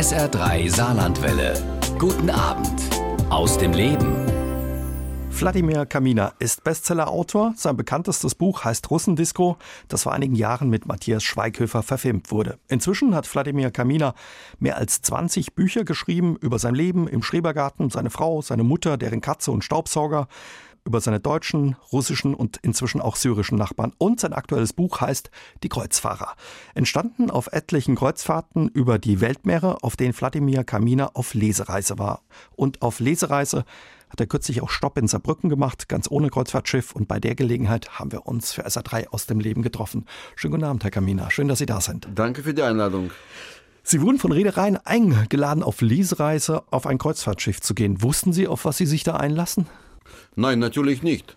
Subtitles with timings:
[0.00, 1.52] SR3 Saarlandwelle.
[1.98, 2.80] Guten Abend
[3.28, 4.16] aus dem Leben.
[5.28, 7.52] Wladimir Kamina ist Bestsellerautor.
[7.54, 9.58] Sein bekanntestes Buch heißt Russendisco,
[9.88, 12.58] das vor einigen Jahren mit Matthias Schweighöfer verfilmt wurde.
[12.68, 14.14] Inzwischen hat Wladimir Kamina
[14.58, 19.20] mehr als 20 Bücher geschrieben über sein Leben im Schrebergarten, seine Frau, seine Mutter, deren
[19.20, 20.28] Katze und Staubsauger
[20.84, 23.92] über seine deutschen, russischen und inzwischen auch syrischen Nachbarn.
[23.98, 25.30] Und sein aktuelles Buch heißt
[25.62, 26.34] Die Kreuzfahrer.
[26.74, 32.22] Entstanden auf etlichen Kreuzfahrten über die Weltmeere, auf denen Wladimir Kamina auf Lesereise war.
[32.56, 33.64] Und auf Lesereise
[34.10, 36.92] hat er kürzlich auch Stopp in Saarbrücken gemacht, ganz ohne Kreuzfahrtschiff.
[36.92, 40.06] Und bei der Gelegenheit haben wir uns für SA3 aus dem Leben getroffen.
[40.34, 41.30] Schönen guten Abend, Herr Kamina.
[41.30, 42.08] Schön, dass Sie da sind.
[42.14, 43.10] Danke für die Einladung.
[43.82, 48.02] Sie wurden von Reedereien eingeladen, auf Lesereise auf ein Kreuzfahrtschiff zu gehen.
[48.02, 49.66] Wussten Sie, auf was Sie sich da einlassen?
[50.36, 51.36] Nein, natürlich nicht.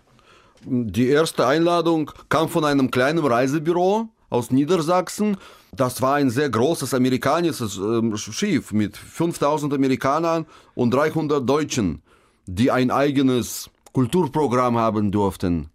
[0.66, 5.36] Die erste Einladung kam von einem kleinen Reisebüro aus Niedersachsen.
[5.72, 12.02] Das war ein sehr großes amerikanisches äh, Schiff mit 5000 Amerikanern und 300 Deutschen,
[12.46, 15.68] die ein eigenes Kulturprogramm haben durften.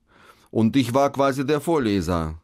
[0.52, 2.36] Und ich war quasi der Vorleser.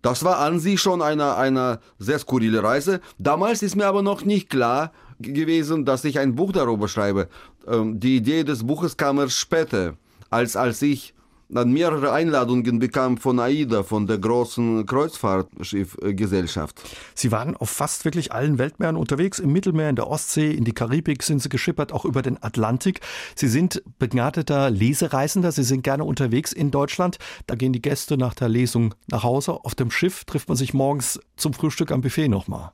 [0.00, 3.00] Das war an sich schon eine, eine sehr skurrile Reise.
[3.18, 7.28] Damals ist mir aber noch nicht klar gewesen, dass ich ein Buch darüber schreibe.
[7.68, 9.94] Ähm, die Idee des Buches kam erst später
[10.32, 11.14] als als ich
[11.52, 16.80] dann mehrere Einladungen bekam von AIDA, von der großen Kreuzfahrtschiffgesellschaft.
[17.14, 20.72] Sie waren auf fast wirklich allen Weltmeeren unterwegs, im Mittelmeer, in der Ostsee, in die
[20.72, 23.00] Karibik sind Sie geschippert, auch über den Atlantik.
[23.34, 27.18] Sie sind begnadeter Lesereisender, Sie sind gerne unterwegs in Deutschland.
[27.46, 29.52] Da gehen die Gäste nach der Lesung nach Hause.
[29.64, 32.72] Auf dem Schiff trifft man sich morgens zum Frühstück am Buffet nochmal.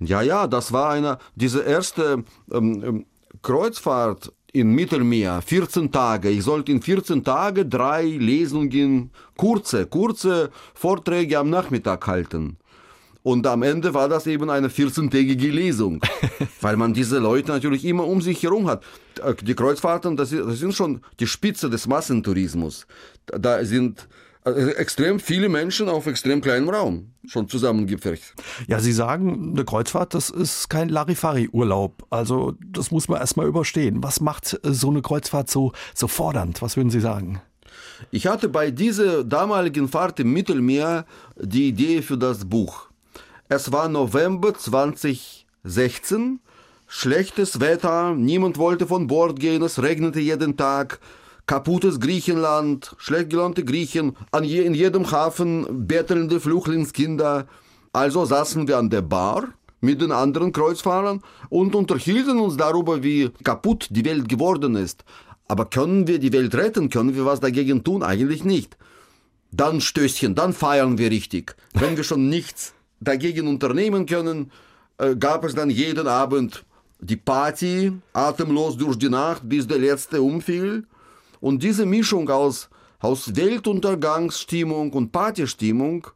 [0.00, 3.06] Ja, ja, das war eine, diese erste ähm, ähm
[3.42, 6.30] Kreuzfahrt im Mittelmeer 14 Tage.
[6.30, 12.56] Ich sollte in 14 Tagen drei Lesungen, kurze, kurze Vorträge am Nachmittag halten.
[13.22, 16.00] Und am Ende war das eben eine 14-tägige Lesung,
[16.62, 18.82] weil man diese Leute natürlich immer um sich herum hat.
[19.42, 22.86] Die Kreuzfahrten, das sind schon die Spitze des Massentourismus.
[23.26, 24.08] Da sind
[24.46, 28.34] also extrem viele Menschen auf extrem kleinem Raum schon zusammengepfercht.
[28.68, 32.06] Ja, Sie sagen, eine Kreuzfahrt, das ist kein Larifari-Urlaub.
[32.10, 34.04] Also das muss man erstmal überstehen.
[34.04, 36.62] Was macht so eine Kreuzfahrt so, so fordernd?
[36.62, 37.40] Was würden Sie sagen?
[38.12, 41.06] Ich hatte bei dieser damaligen Fahrt im Mittelmeer
[41.36, 42.88] die Idee für das Buch.
[43.48, 46.38] Es war November 2016,
[46.86, 51.00] schlechtes Wetter, niemand wollte von Bord gehen, es regnete jeden Tag
[51.46, 57.46] kaputtes Griechenland, schlecht gelaunte Griechen, je, in jedem Hafen bettelnde Flüchtlingskinder.
[57.92, 59.48] Also saßen wir an der Bar
[59.80, 65.04] mit den anderen Kreuzfahrern und unterhielten uns darüber, wie kaputt die Welt geworden ist.
[65.48, 66.90] Aber können wir die Welt retten?
[66.90, 68.02] Können wir was dagegen tun?
[68.02, 68.76] Eigentlich nicht.
[69.52, 71.54] Dann Stößchen, dann feiern wir richtig.
[71.72, 74.50] Wenn wir schon nichts dagegen unternehmen können,
[74.98, 76.64] äh, gab es dann jeden Abend
[76.98, 80.86] die Party, atemlos durch die Nacht, bis der letzte umfiel.
[81.40, 82.68] Und diese Mischung aus,
[83.00, 86.06] aus Weltuntergangsstimmung und Partystimmung,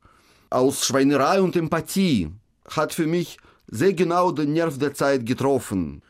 [0.51, 2.31] aus Schweinerei und Empathie,
[2.69, 3.39] hat für mich
[3.69, 6.03] sehr genau den Nerv der Zeit getroffen.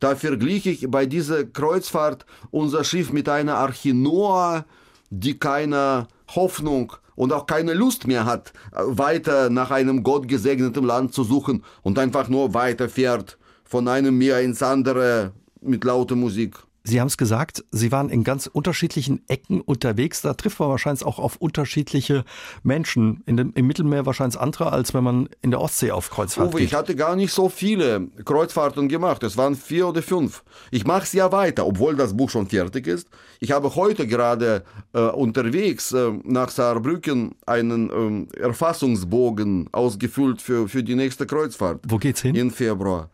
[0.00, 4.66] Da verglich ich bei dieser Kreuzfahrt unser Schiff mit einer Arche Noah,
[5.10, 11.22] die keine Hoffnung und auch keine Lust mehr hat, weiter nach einem gottgesegneten Land zu
[11.22, 16.56] suchen und einfach nur weiterfährt von einem Meer ins andere mit lauter Musik.
[16.86, 20.20] Sie haben es gesagt, Sie waren in ganz unterschiedlichen Ecken unterwegs.
[20.20, 22.24] Da trifft man wahrscheinlich auch auf unterschiedliche
[22.62, 23.22] Menschen.
[23.24, 26.58] In dem, Im Mittelmeer wahrscheinlich andere, als wenn man in der Ostsee auf Kreuzfahrt Uwe,
[26.58, 26.68] geht.
[26.68, 29.22] ich hatte gar nicht so viele Kreuzfahrten gemacht.
[29.22, 30.44] Es waren vier oder fünf.
[30.70, 33.08] Ich mache es ja weiter, obwohl das Buch schon fertig ist.
[33.40, 34.62] Ich habe heute gerade
[34.92, 41.80] äh, unterwegs äh, nach Saarbrücken einen äh, Erfassungsbogen ausgefüllt für, für die nächste Kreuzfahrt.
[41.88, 42.34] Wo geht's hin?
[42.34, 43.08] In Februar.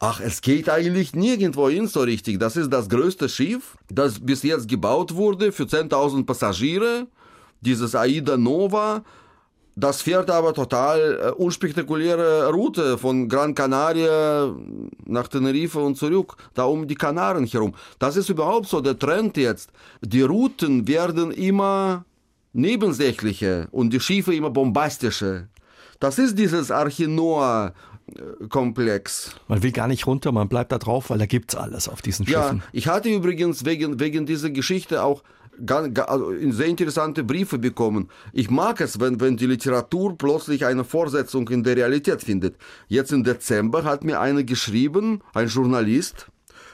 [0.00, 2.38] Ach, es geht eigentlich nirgendwo hin so richtig.
[2.38, 7.08] Das ist das größte Schiff, das bis jetzt gebaut wurde für 10.000 Passagiere.
[7.60, 9.02] Dieses Aida Nova.
[9.74, 14.52] Das fährt aber total äh, unspektakuläre Route von Gran Canaria
[15.06, 17.74] nach Tenerife und zurück, da um die Kanaren herum.
[18.00, 19.70] Das ist überhaupt so der Trend jetzt.
[20.00, 22.04] Die Routen werden immer
[22.52, 25.46] nebensächlicher und die Schiffe immer bombastischer.
[26.00, 27.72] Das ist dieses Arche Noah
[28.48, 29.32] Komplex.
[29.48, 32.26] Man will gar nicht runter, man bleibt da drauf, weil da gibt's alles auf diesen
[32.26, 32.58] Schiffen.
[32.58, 35.22] Ja, ich hatte übrigens wegen, wegen dieser Geschichte auch
[35.64, 38.08] ganz, also sehr interessante Briefe bekommen.
[38.32, 42.56] Ich mag es, wenn, wenn die Literatur plötzlich eine Fortsetzung in der Realität findet.
[42.86, 46.28] Jetzt im Dezember hat mir einer geschrieben, ein Journalist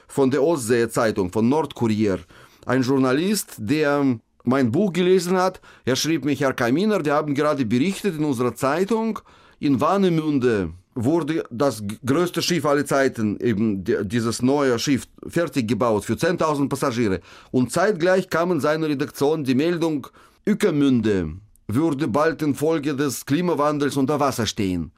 [0.07, 2.19] von der Ostsee-Zeitung, von Nordkurier.
[2.65, 5.59] Ein Journalist, der mein Buch gelesen hat.
[5.85, 9.19] Er schrieb mich, Herr Kaminer, wir haben gerade berichtet in unserer Zeitung,
[9.59, 16.13] in Warnemünde wurde das größte Schiff aller Zeiten, eben dieses neue Schiff, fertig gebaut für
[16.13, 17.19] 10.000 Passagiere.
[17.51, 20.07] Und zeitgleich kam in seiner Redaktion die Meldung,
[20.47, 21.35] Ückemünde
[21.67, 24.91] würde bald infolge des Klimawandels unter Wasser stehen.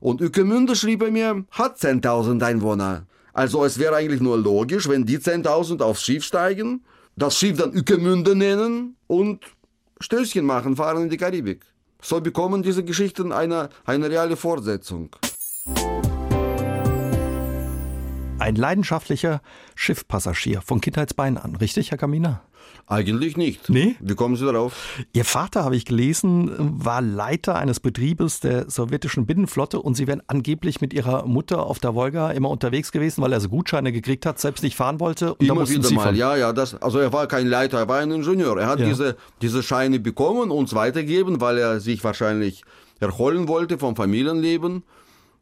[0.00, 3.06] Und Ückemünde, schrieb er mir, hat 10.000 Einwohner.
[3.32, 6.84] Also es wäre eigentlich nur logisch, wenn die 10.000 aufs Schiff steigen,
[7.16, 9.44] das Schiff dann Ückemünde nennen und
[10.00, 11.64] Stößchen machen, fahren in die Karibik.
[12.00, 15.10] So bekommen diese Geschichten eine, eine reale Fortsetzung.
[18.38, 19.42] Ein leidenschaftlicher
[19.74, 22.42] Schiffpassagier von Kindheitsbeinen an, richtig, Herr Kaminer?
[22.86, 23.68] Eigentlich nicht.
[23.68, 23.96] Nee?
[24.00, 24.74] Wie kommen Sie darauf?
[25.12, 30.22] Ihr Vater, habe ich gelesen, war Leiter eines Betriebes der sowjetischen Binnenflotte und Sie wären
[30.26, 34.24] angeblich mit Ihrer Mutter auf der Wolga immer unterwegs gewesen, weil er so Gutscheine gekriegt
[34.24, 35.34] hat, selbst nicht fahren wollte.
[35.34, 36.54] Und immer wieder Sie mal, ja, ja.
[36.54, 38.58] Das, also er war kein Leiter, er war ein Ingenieur.
[38.58, 38.86] Er hat ja.
[38.86, 42.62] diese, diese Scheine bekommen und uns weitergegeben, weil er sich wahrscheinlich
[43.00, 44.82] erholen wollte vom Familienleben.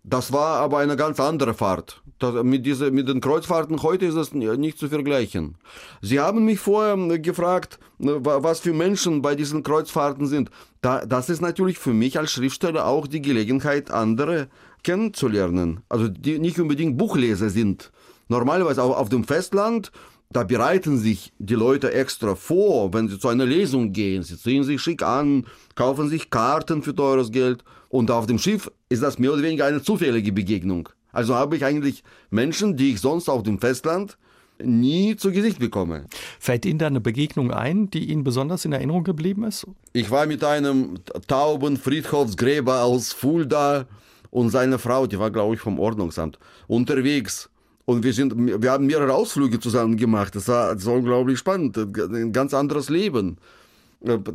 [0.08, 2.00] Das war aber eine ganz andere Fahrt.
[2.20, 5.56] Das, mit, diese, mit den Kreuzfahrten heute ist es nicht zu vergleichen.
[6.00, 10.50] Sie haben mich vorher gefragt, was für Menschen bei diesen Kreuzfahrten sind.
[10.80, 14.48] Da, das ist natürlich für mich als Schriftsteller auch die Gelegenheit, andere
[14.84, 15.80] kennenzulernen.
[15.88, 17.90] Also die nicht unbedingt Buchleser sind.
[18.28, 19.90] Normalerweise auch auf dem Festland
[20.30, 24.22] da bereiten sich die Leute extra vor, wenn sie zu einer Lesung gehen.
[24.22, 27.62] Sie ziehen sich schick an, kaufen sich Karten für teures Geld.
[27.88, 30.88] Und auf dem Schiff ist das mehr oder weniger eine zufällige Begegnung.
[31.12, 34.18] Also habe ich eigentlich Menschen, die ich sonst auf dem Festland
[34.62, 36.06] nie zu Gesicht bekomme.
[36.40, 39.66] Fällt Ihnen da eine Begegnung ein, die Ihnen besonders in Erinnerung geblieben ist?
[39.92, 43.86] Ich war mit einem tauben Friedhofsgräber aus Fulda
[44.30, 47.48] und seiner Frau, die war glaube ich vom Ordnungsamt, unterwegs.
[47.86, 50.34] Und wir, sind, wir haben mehrere Ausflüge zusammen gemacht.
[50.34, 51.78] Das war, das war unglaublich spannend.
[51.78, 53.36] Ein ganz anderes Leben.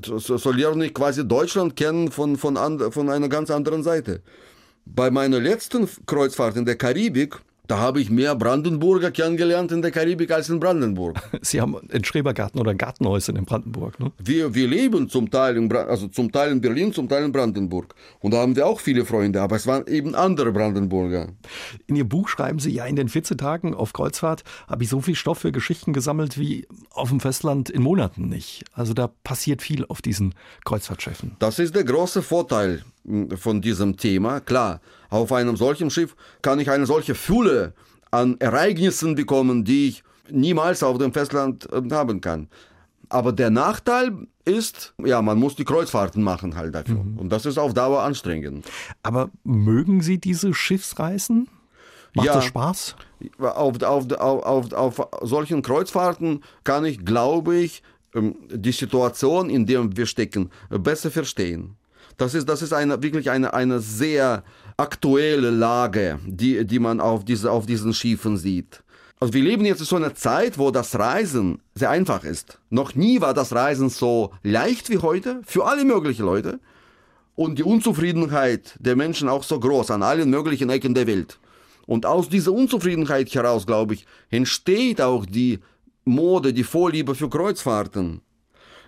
[0.06, 4.22] So, so lerne ich quasi Deutschland kennen von, von, and, von einer ganz anderen Seite.
[4.86, 7.38] Bei meiner letzten Kreuzfahrt in der Karibik
[7.72, 11.18] da habe ich mehr Brandenburger kennengelernt in der Karibik als in Brandenburg.
[11.42, 14.12] Sie haben ein Schrebergarten oder ein Gartenhäuschen in Brandenburg, ne?
[14.22, 17.96] Wir, wir leben zum Teil, in, also zum Teil in Berlin, zum Teil in Brandenburg.
[18.20, 21.30] Und da haben wir auch viele Freunde, aber es waren eben andere Brandenburger.
[21.88, 25.00] In Ihr Buch schreiben Sie, ja, in den 14 Tagen auf Kreuzfahrt habe ich so
[25.00, 28.66] viel Stoff für Geschichten gesammelt wie auf dem Festland in Monaten nicht.
[28.74, 30.36] Also da passiert viel auf diesen
[30.66, 31.38] Kreuzfahrtschiffen.
[31.40, 32.84] Das ist der große Vorteil
[33.36, 34.39] von diesem Thema.
[34.39, 37.74] Klar, auf einem solchen Schiff kann ich eine solche Fülle
[38.12, 42.48] an Ereignissen bekommen, die ich niemals auf dem Festland äh, haben kann.
[43.09, 47.03] Aber der Nachteil ist, ja, man muss die Kreuzfahrten machen halt dafür.
[47.03, 47.18] Mhm.
[47.18, 48.65] Und das ist auf Dauer anstrengend.
[49.03, 51.50] Aber mögen Sie diese Schiffsreisen?
[52.13, 52.95] Macht ja, das Spaß?
[53.39, 57.83] Auf, auf, auf, auf solchen Kreuzfahrten kann ich, glaube ich,
[58.15, 61.75] ähm, die Situation, in der wir stecken, besser verstehen.
[62.22, 64.44] Das ist, das ist eine, wirklich eine, eine sehr
[64.78, 68.84] aktuelle Lage, die, die man auf, diese, auf diesen Schiffen sieht.
[69.20, 72.60] Also wir leben jetzt in so einer Zeit, wo das Reisen sehr einfach ist.
[72.70, 76.60] Noch nie war das Reisen so leicht wie heute, für alle möglichen Leute.
[77.34, 81.40] Und die Unzufriedenheit der Menschen auch so groß an allen möglichen Ecken der Welt.
[81.88, 85.58] Und aus dieser Unzufriedenheit heraus, glaube ich, entsteht auch die
[86.06, 88.22] Mode, die Vorliebe für Kreuzfahrten.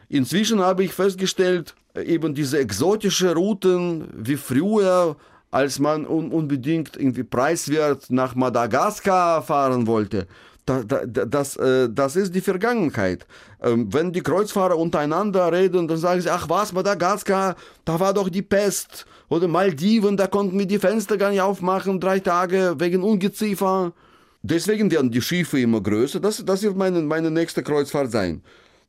[0.07, 5.15] Inzwischen habe ich festgestellt, eben diese exotische Routen wie früher,
[5.51, 10.27] als man un unbedingt irgendwie preiswert nach Madagaskar fahren wollte.
[10.65, 13.27] Da, da, das, äh, das ist die Vergangenheit.
[13.61, 18.29] Ähm, wenn die Kreuzfahrer untereinander reden, dann sagen sie, ach was, Madagaskar, da war doch
[18.29, 19.05] die Pest.
[19.27, 23.93] Oder Maldiven, da konnten wir die Fenster gar nicht aufmachen, drei Tage wegen Ungeziefer.
[24.41, 26.19] Deswegen werden die Schiffe immer größer.
[26.19, 28.41] Das, das wird meine, meine nächste Kreuzfahrt sein.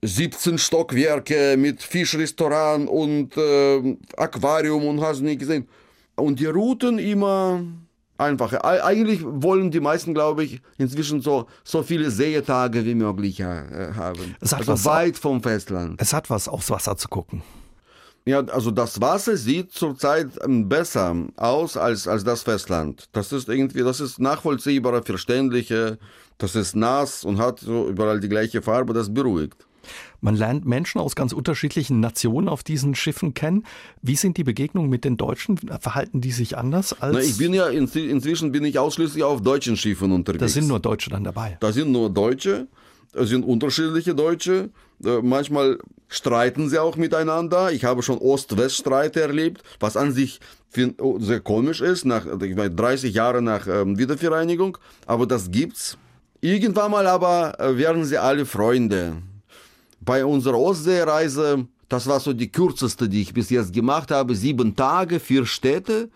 [0.06, 5.66] 17 Stockwerke mit Fischrestaurant und äh, Aquarium und hast nicht gesehen.
[6.16, 7.62] Und die Routen immer
[8.18, 8.64] einfacher.
[8.64, 14.36] Eigentlich wollen die meisten, glaube ich, inzwischen so, so viele Seetage wie möglich äh, haben.
[14.40, 16.00] Es hat also was weit vom Festland.
[16.00, 17.42] Es hat was, aufs Wasser zu gucken.
[18.26, 23.08] Ja, also das Wasser sieht zurzeit ähm, besser aus als, als das Festland.
[23.12, 25.98] Das ist irgendwie, das ist nachvollziehbarer, verständlicher,
[26.38, 29.66] das ist nass und hat so überall die gleiche Farbe, das beruhigt.
[30.20, 33.64] Man lernt Menschen aus ganz unterschiedlichen Nationen auf diesen Schiffen kennen.
[34.02, 35.58] Wie sind die Begegnungen mit den Deutschen?
[35.58, 37.14] Verhalten die sich anders als?
[37.14, 40.40] Na, ich bin ja inzwischen bin ich ausschließlich auf deutschen Schiffen unterwegs.
[40.40, 41.56] Da sind nur Deutsche dann dabei.
[41.60, 42.68] Da sind nur Deutsche.
[43.14, 44.70] Es sind unterschiedliche Deutsche.
[45.04, 47.72] Äh, manchmal streiten sie auch miteinander.
[47.72, 50.40] Ich habe schon Ost-West-Streite erlebt, was an sich
[50.98, 54.78] oh, sehr komisch ist, nach 30 Jahren nach ähm, Wiedervereinigung.
[55.06, 55.96] Aber das gibt's.
[56.40, 59.16] Irgendwann mal aber äh, werden sie alle Freunde
[60.04, 64.74] bei unserer Ostseereise, das war so die kürzeste, die ich bis jetzt gemacht habe, sieben
[64.76, 66.10] Tage, vier Städte.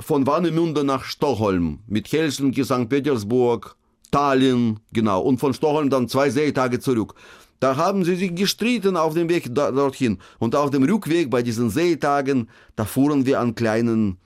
[0.00, 2.88] von Warnemünde nach Stockholm mit Helsinki, St.
[2.88, 3.76] Petersburg,
[4.10, 7.14] Tallinn, genau, und von Stockholm dann zwei Seetage zurück.
[7.60, 10.18] Da haben sie sich gestritten auf dem Weg dorthin.
[10.38, 14.18] Und auf dem Rückweg bei diesen Seetagen, da fuhren wir an kleinen,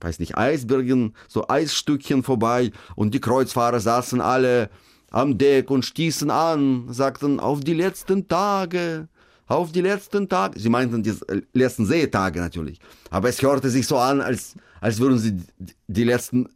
[0.00, 2.70] weiß nicht, Eisbergen, so Eisstückchen vorbei.
[2.94, 4.68] Und die Kreuzfahrer saßen alle
[5.16, 9.08] am Deck und stießen an, sagten, auf die letzten Tage,
[9.46, 10.60] auf die letzten Tage.
[10.60, 11.14] Sie meinten die
[11.54, 12.78] letzten Seetage natürlich.
[13.10, 15.40] Aber es hörte sich so an, als, als würden sie
[15.86, 16.48] die letzten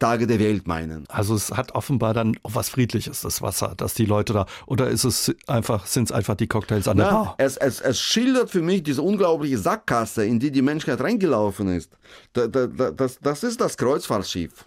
[0.00, 1.04] Tage der Welt meinen.
[1.08, 4.88] Also es hat offenbar dann auch was Friedliches, das Wasser, dass die Leute da, oder
[4.88, 7.34] ist es einfach, sind es einfach die Cocktails an der Bar?
[7.38, 11.92] Es, es, es schildert für mich diese unglaubliche Sackgasse, in die die Menschheit reingelaufen ist.
[12.32, 14.66] Da, das, das ist das Kreuzfahrtschiff.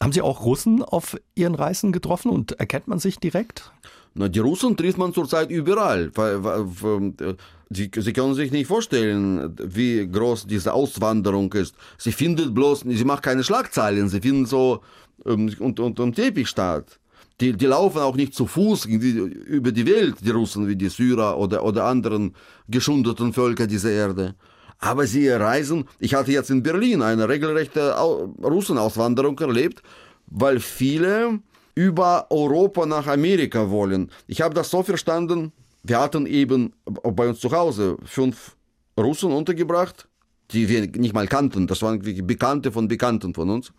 [0.00, 3.72] Haben Sie auch Russen auf Ihren Reisen getroffen und erkennt man sich direkt?
[4.14, 6.10] Na, die Russen trifft man zurzeit überall.
[7.68, 11.74] Sie, sie können sich nicht vorstellen, wie groß diese Auswanderung ist.
[11.98, 14.82] Sie findet bloß, sie macht keine Schlagzeilen, sie finden so
[15.24, 16.98] und, und, und Teppich statt.
[17.40, 21.36] Die, die laufen auch nicht zu Fuß über die Welt, die Russen, wie die Syrer
[21.36, 22.34] oder, oder anderen
[22.68, 24.34] geschundeten Völker dieser Erde.
[24.78, 29.82] Aber sie reisen, ich hatte jetzt in Berlin eine regelrechte Russenauswanderung erlebt,
[30.26, 31.40] weil viele
[31.74, 34.10] über Europa nach Amerika wollen.
[34.26, 35.52] Ich habe das so verstanden,
[35.82, 38.56] wir hatten eben bei uns zu Hause fünf
[38.98, 40.08] Russen untergebracht,
[40.50, 41.66] die wir nicht mal kannten.
[41.66, 43.72] Das waren Bekannte von Bekannten von uns.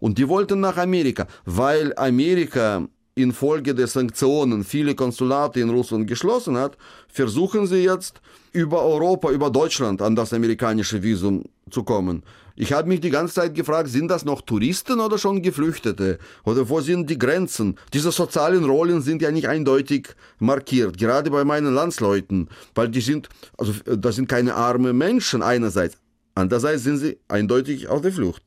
[0.00, 6.56] Und die wollten nach Amerika, weil Amerika infolge der Sanktionen viele Konsulate in Russland geschlossen
[6.56, 6.76] hat,
[7.08, 8.20] versuchen sie jetzt
[8.52, 12.22] über Europa, über Deutschland an das amerikanische Visum zu kommen.
[12.58, 16.18] Ich habe mich die ganze Zeit gefragt, sind das noch Touristen oder schon Geflüchtete?
[16.44, 17.78] Oder wo sind die Grenzen?
[17.92, 20.08] Diese sozialen Rollen sind ja nicht eindeutig
[20.38, 25.98] markiert, gerade bei meinen Landsleuten, weil die sind, also das sind keine armen Menschen einerseits,
[26.34, 28.42] andererseits sind sie eindeutig auf der Flucht.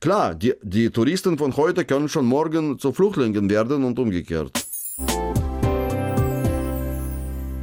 [0.00, 4.67] Klar, die, die Touristen von heute können schon morgen zu Flüchtlingen werden und umgekehrt.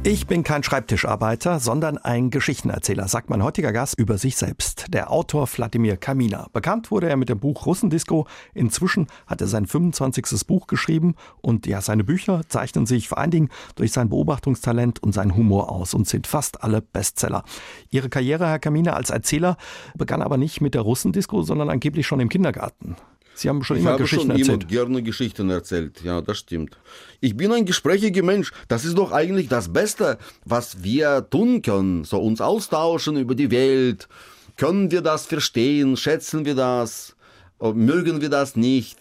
[0.08, 5.10] Ich bin kein Schreibtischarbeiter, sondern ein Geschichtenerzähler, sagt mein heutiger Gast über sich selbst, der
[5.10, 6.46] Autor Wladimir Kamina.
[6.52, 8.28] Bekannt wurde er mit dem Buch Russendisco.
[8.54, 10.46] Inzwischen hat er sein 25.
[10.46, 15.10] Buch geschrieben und ja, seine Bücher zeichnen sich vor allen Dingen durch sein Beobachtungstalent und
[15.10, 17.42] seinen Humor aus und sind fast alle Bestseller.
[17.90, 19.56] Ihre Karriere, Herr Kamina, als Erzähler
[19.96, 22.94] begann aber nicht mit der Russendisco, sondern angeblich schon im Kindergarten.
[23.36, 24.62] Sie haben schon ich immer habe Geschichten schon erzählt.
[24.62, 26.02] immer gerne Geschichten erzählt.
[26.02, 26.78] Ja, das stimmt.
[27.20, 28.50] Ich bin ein gesprächiger Mensch.
[28.68, 32.04] Das ist doch eigentlich das Beste, was wir tun können.
[32.04, 34.08] So uns austauschen über die Welt.
[34.56, 35.96] Können wir das verstehen?
[35.96, 37.14] Schätzen wir das?
[37.60, 38.98] Mögen wir das nicht?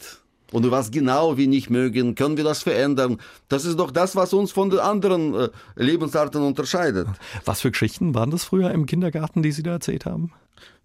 [0.56, 3.18] Und was genau wir nicht mögen, können wir das verändern?
[3.50, 7.10] Das ist doch das, was uns von den anderen äh, Lebensarten unterscheidet.
[7.44, 10.32] Was für Geschichten waren das früher im Kindergarten, die Sie da erzählt haben?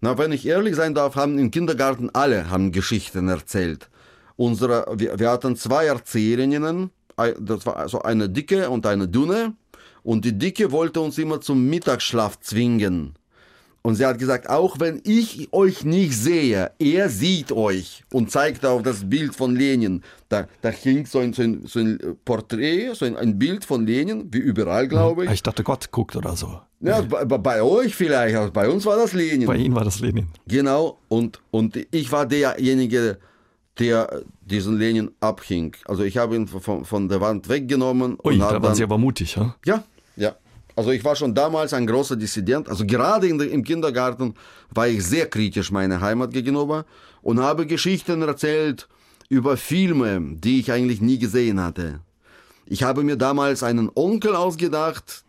[0.01, 3.89] Na, wenn ich ehrlich sein darf, haben im Kindergarten alle haben Geschichten erzählt.
[4.35, 6.89] Unsere, wir, wir hatten zwei Erzählerinnen,
[7.39, 9.53] das war also eine dicke und eine dünne.
[10.03, 13.13] Und die dicke wollte uns immer zum Mittagsschlaf zwingen.
[13.83, 18.63] Und sie hat gesagt, auch wenn ich euch nicht sehe, er sieht euch und zeigt
[18.63, 20.03] auf das Bild von Lenin.
[20.29, 23.87] Da, da hing so ein, so ein, so ein Porträt, so ein, ein, Bild von
[23.87, 25.31] Lenin, wie überall, glaube ich.
[25.31, 26.59] Ich dachte, Gott guckt oder so.
[26.79, 29.47] Ja, bei, bei, euch vielleicht, aber bei uns war das Lenin.
[29.47, 30.27] Bei Ihnen war das Lenin.
[30.47, 33.17] Genau, und, und ich war derjenige,
[33.79, 35.75] der diesen Lenin abhing.
[35.85, 38.17] Also ich habe ihn von, von der Wand weggenommen.
[38.23, 39.35] Ui, und da dann, waren Sie aber mutig?
[39.35, 39.83] Ja, ja.
[40.75, 42.69] Also ich war schon damals ein großer Dissident.
[42.69, 44.35] Also gerade in, im Kindergarten
[44.73, 46.85] war ich sehr kritisch meiner Heimat gegenüber
[47.21, 48.87] und habe Geschichten erzählt
[49.29, 51.99] über Filme, die ich eigentlich nie gesehen hatte.
[52.65, 55.23] Ich habe mir damals einen Onkel ausgedacht,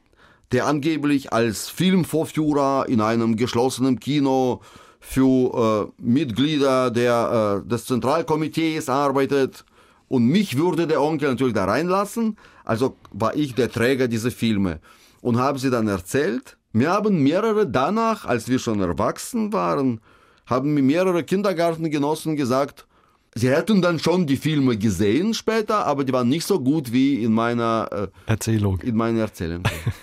[0.52, 4.61] der angeblich als Filmvorführer in einem geschlossenen Kino
[5.00, 9.64] für äh, Mitglieder der, äh, des Zentralkomitees arbeitet.
[10.08, 12.37] Und mich würde der Onkel natürlich da reinlassen.
[12.64, 14.80] Also war ich der Träger dieser Filme
[15.23, 16.59] und habe sie dann erzählt.
[16.73, 20.00] Mir haben mehrere danach, als wir schon erwachsen waren,
[20.45, 22.87] haben mir mehrere Kindergartengenossen gesagt,
[23.35, 27.23] sie hätten dann schon die Filme gesehen später, aber die waren nicht so gut wie
[27.23, 28.81] in meiner äh, Erzählung.
[28.81, 29.62] In meiner Erzählung.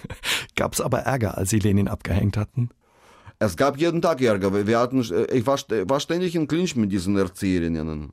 [0.56, 2.70] Gab es aber Ärger, als Sie Lenin abgehängt hatten?
[3.42, 4.68] Es gab jeden Tag Ärger.
[4.68, 8.12] Wir hatten, ich war, war ständig in Clinch mit diesen Erzieherinnen.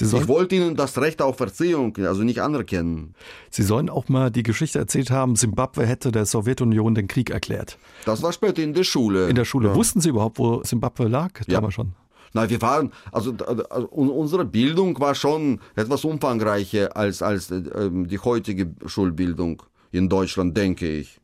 [0.00, 3.14] ich wollte ihnen das Recht auf Erziehung, also nicht anerkennen.
[3.50, 7.76] Sie sollen auch mal die Geschichte erzählt haben, Simbabwe hätte der Sowjetunion den Krieg erklärt.
[8.04, 9.28] Das war später in der Schule.
[9.28, 9.70] In der Schule.
[9.70, 9.74] Ja.
[9.74, 11.32] Wussten Sie überhaupt, wo Simbabwe lag?
[11.48, 11.54] Ja.
[11.54, 11.94] Damals schon.
[12.32, 13.34] Na, wir waren, also,
[13.70, 20.56] also unsere Bildung war schon etwas umfangreicher als, als äh, die heutige Schulbildung in Deutschland,
[20.56, 21.20] denke ich.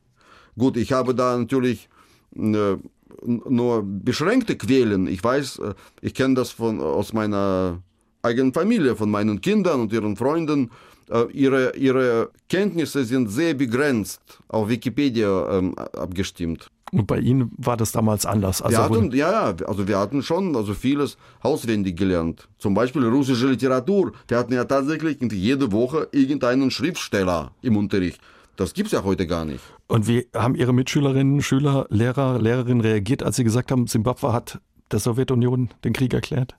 [0.57, 1.87] Gut, ich habe da natürlich
[2.35, 2.75] äh,
[3.23, 5.07] nur beschränkte Quellen.
[5.07, 7.81] Ich weiß, äh, ich kenne das von, aus meiner
[8.21, 10.71] eigenen Familie, von meinen Kindern und ihren Freunden.
[11.09, 16.69] Äh, ihre, ihre Kenntnisse sind sehr begrenzt auf Wikipedia ähm, abgestimmt.
[16.91, 18.61] Und bei Ihnen war das damals anders.
[18.61, 22.47] Also wir hatten, ja, ja, also wir hatten schon also vieles auswendig gelernt.
[22.57, 24.13] Zum Beispiel russische Literatur.
[24.27, 28.21] Wir hatten ja tatsächlich jede Woche irgendeinen Schriftsteller im Unterricht.
[28.55, 29.61] Das gibt es ja heute gar nicht.
[29.87, 34.59] Und wie haben Ihre Mitschülerinnen, Schüler, Lehrer, Lehrerinnen reagiert, als Sie gesagt haben, Simbabwe hat
[34.91, 36.55] der Sowjetunion den Krieg erklärt?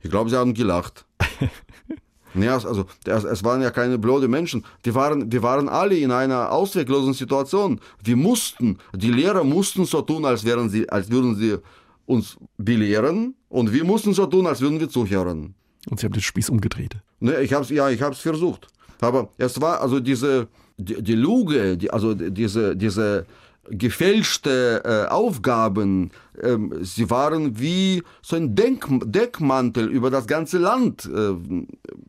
[0.00, 1.04] Ich glaube, sie haben gelacht.
[2.34, 4.64] ja, also es waren ja keine blöde Menschen.
[4.84, 7.80] Die waren, wir waren alle in einer ausweglosen Situation.
[8.02, 11.56] Wir mussten, die Lehrer mussten so tun, als wären sie, als würden sie
[12.06, 15.54] uns belehren, und wir mussten so tun, als würden wir zuhören.
[15.88, 16.96] Und Sie haben den Spieß umgedreht.
[17.20, 18.66] Ne, ich hab's, ja, ich habe es versucht.
[19.00, 23.26] Aber es war also diese die, die Lüge, die, also diese, diese
[23.70, 26.10] gefälschte äh, Aufgaben,
[26.42, 31.34] ähm, sie waren wie so ein Denk Deckmantel über das ganze Land äh,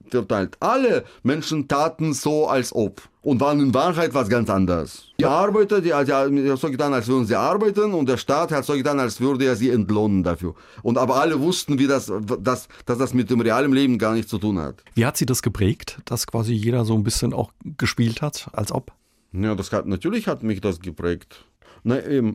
[0.09, 0.57] verteilt.
[0.59, 3.01] Alle Menschen taten so, als ob.
[3.21, 5.09] Und waren in Wahrheit was ganz anderes.
[5.19, 8.63] Die Arbeiter, die, die haben so getan, als würden sie arbeiten und der Staat hat
[8.63, 10.55] so getan, als würde er sie entlohnen dafür.
[10.81, 12.09] Und aber alle wussten, wie das,
[12.39, 14.81] dass, dass das mit dem realen Leben gar nichts zu tun hat.
[14.93, 18.71] Wie hat sie das geprägt, dass quasi jeder so ein bisschen auch gespielt hat, als
[18.71, 18.93] ob?
[19.31, 21.45] Ja, das hat, natürlich hat mich das geprägt.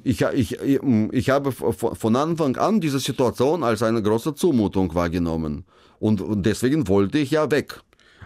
[0.04, 5.64] Ich, ich, ich habe von Anfang an diese Situation als eine große Zumutung wahrgenommen.
[5.98, 7.80] Und deswegen wollte ich ja weg.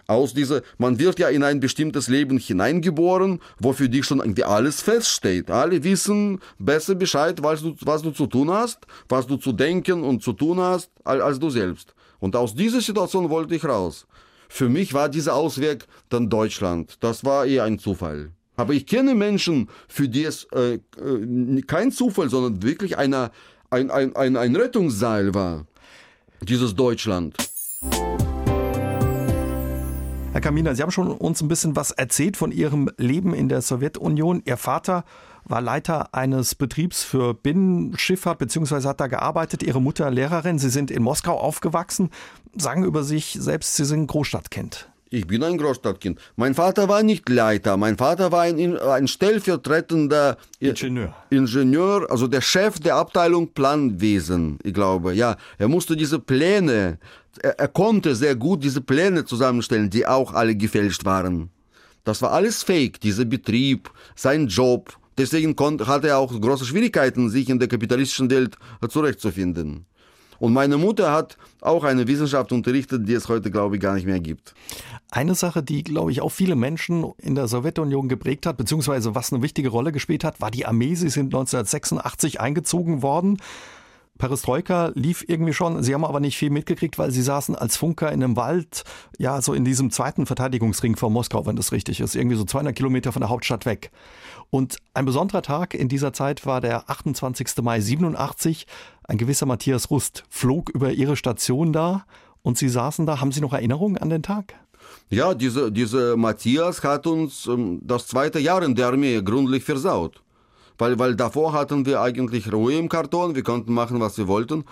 [0.07, 4.45] Aus dieser, man wird ja in ein bestimmtes Leben hineingeboren, wo für dich schon irgendwie
[4.45, 5.51] alles feststeht.
[5.51, 10.03] Alle wissen besser Bescheid, was du, was du zu tun hast, was du zu denken
[10.03, 11.93] und zu tun hast, als du selbst.
[12.19, 14.07] Und aus dieser Situation wollte ich raus.
[14.47, 16.95] Für mich war dieser Ausweg dann Deutschland.
[17.01, 18.31] Das war eher ein Zufall.
[18.57, 23.29] Aber ich kenne Menschen, für die es äh, äh, kein Zufall, sondern wirklich eine,
[23.69, 25.67] ein, ein, ein, ein Rettungsseil war.
[26.41, 27.35] Dieses Deutschland.
[30.31, 33.61] Herr Kaminer, Sie haben schon uns ein bisschen was erzählt von Ihrem Leben in der
[33.61, 34.41] Sowjetunion.
[34.45, 35.03] Ihr Vater
[35.45, 39.61] war Leiter eines Betriebs für Binnenschifffahrt, beziehungsweise hat da gearbeitet.
[39.61, 40.57] Ihre Mutter Lehrerin.
[40.57, 42.09] Sie sind in Moskau aufgewachsen,
[42.55, 44.89] sagen über sich selbst, Sie sind Großstadtkind.
[45.09, 46.19] Ich bin ein Großstadtkind.
[46.35, 51.15] Mein Vater war nicht Leiter, mein Vater war ein, ein stellvertretender Ingenieur.
[51.29, 55.13] Ingenieur, also der Chef der Abteilung Planwesen, ich glaube.
[55.13, 56.99] Ja, er musste diese Pläne,
[57.41, 61.51] er, er konnte sehr gut diese Pläne zusammenstellen, die auch alle gefälscht waren.
[62.03, 64.97] Das war alles fake, dieser Betrieb, sein Job.
[65.17, 68.57] Deswegen konnte, hatte er auch große Schwierigkeiten, sich in der kapitalistischen Welt
[68.89, 69.85] zurechtzufinden.
[70.39, 74.05] Und meine Mutter hat auch eine Wissenschaft unterrichtet, die es heute, glaube ich, gar nicht
[74.05, 74.53] mehr gibt.
[75.09, 79.31] Eine Sache, die, glaube ich, auch viele Menschen in der Sowjetunion geprägt hat, beziehungsweise was
[79.31, 80.95] eine wichtige Rolle gespielt hat, war die Armee.
[80.95, 83.37] Sie sind 1986 eingezogen worden.
[84.17, 85.81] Perestroika lief irgendwie schon.
[85.83, 88.83] Sie haben aber nicht viel mitgekriegt, weil Sie saßen als Funker in einem Wald,
[89.17, 92.75] ja, so in diesem zweiten Verteidigungsring von Moskau, wenn das richtig ist, irgendwie so 200
[92.75, 93.91] Kilometer von der Hauptstadt weg.
[94.49, 97.47] Und ein besonderer Tag in dieser Zeit war der 28.
[97.61, 98.65] Mai 87.
[99.03, 102.05] Ein gewisser Matthias Rust flog über Ihre Station da
[102.41, 103.21] und Sie saßen da.
[103.21, 104.55] Haben Sie noch Erinnerungen an den Tag?
[105.09, 110.21] Ja, diese, diese Matthias hat uns ähm, das zweite Jahr in der Armee gründlich versaut
[110.77, 114.63] weil, weil davor hatten wir eigentlich Ruhe im Karton, wir konnten machen, was wir wollten.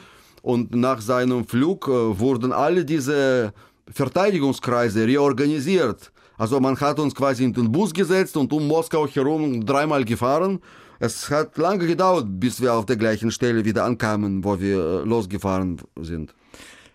[0.41, 3.53] Und nach seinem Flug äh, wurden alle diese
[3.91, 6.11] Verteidigungskreise reorganisiert.
[6.37, 10.59] Also man hat uns quasi in den Bus gesetzt und um Moskau herum dreimal gefahren.
[10.99, 15.03] Es hat lange gedauert, bis wir auf der gleichen Stelle wieder ankamen, wo wir äh,
[15.03, 16.35] losgefahren sind.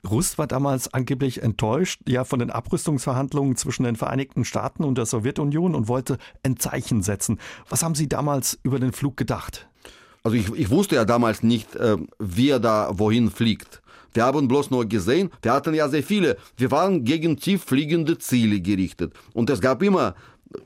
[0.08, 5.06] Rust war damals angeblich enttäuscht ja von den Abrüstungsverhandlungen zwischen den Vereinigten Staaten und der
[5.06, 7.38] Sowjetunion und wollte ein Zeichen setzen.
[7.68, 9.68] Was haben Sie damals über den Flug gedacht?
[10.22, 13.82] Also ich, ich wusste ja damals nicht, äh, wie er da wohin fliegt.
[14.12, 16.36] Wir haben bloß nur gesehen, wir hatten ja sehr viele.
[16.56, 19.14] Wir waren gegen tieffliegende Ziele gerichtet.
[19.34, 20.14] Und es gab immer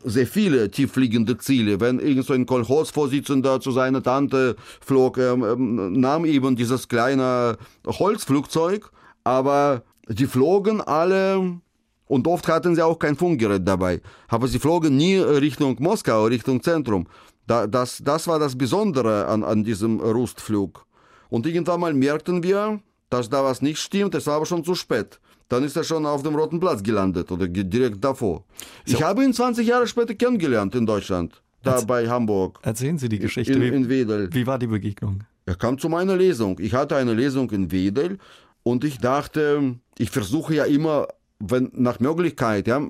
[0.03, 1.79] sehr viele tieffliegende Ziele.
[1.79, 7.59] Wenn irgend so ein Kolchosvorsitzender zu seiner Tante flog, ähm, ähm nahm eben dieses kleine
[7.87, 8.91] Holzflugzeug
[9.25, 11.59] aber sie flogen alle
[12.07, 14.01] und oft hatten sie auch kein Funkgerät dabei.
[14.29, 17.07] Aber sie flogen nie Richtung Moskau, Richtung Zentrum.
[17.47, 20.87] das, das war das Besondere an, an diesem Rustflug.
[21.31, 24.75] Und irgendwann mal merkten wir, dass da was nicht stimmt, es war aber schon zu
[24.75, 25.19] spät.
[25.49, 28.45] Dann ist er schon auf dem Roten Platz gelandet oder direkt davor.
[28.87, 32.59] Ich habe ihn 20 Jahre später kennengelernt in Deutschland, da Erz bei Hamburg.
[32.63, 33.53] Erzählen Sie die Geschichte.
[33.53, 34.33] In, in Wedel.
[34.33, 35.25] Wie war die Begegnung?
[35.47, 36.59] Er kam zu meiner Lesung.
[36.59, 38.19] Ich hatte eine Lesung in Wedel
[38.65, 41.07] und ich dachte, ich versuche ja immer
[41.39, 42.81] wenn nach Möglichkeit, ja,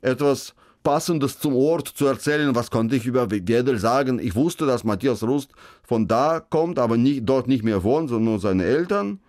[0.00, 4.18] etwas Passendes zum Ort zu erzählen, was konnte ich über Wedel sagen.
[4.18, 8.32] Ich wusste, dass Matthias Rust von da kommt, aber nicht, dort nicht mehr wohnt, sondern
[8.32, 9.20] nur seine Eltern.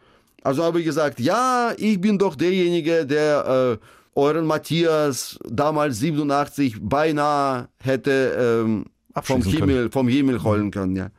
[0.42, 3.86] Also habe ich gesagt, ja, ich bin doch derjenige, der äh,
[4.20, 8.86] euren Matthias damals 87 beinahe hätte ähm,
[9.22, 10.96] vom Himmel, vom Himmel holen können.
[10.96, 11.10] Ja.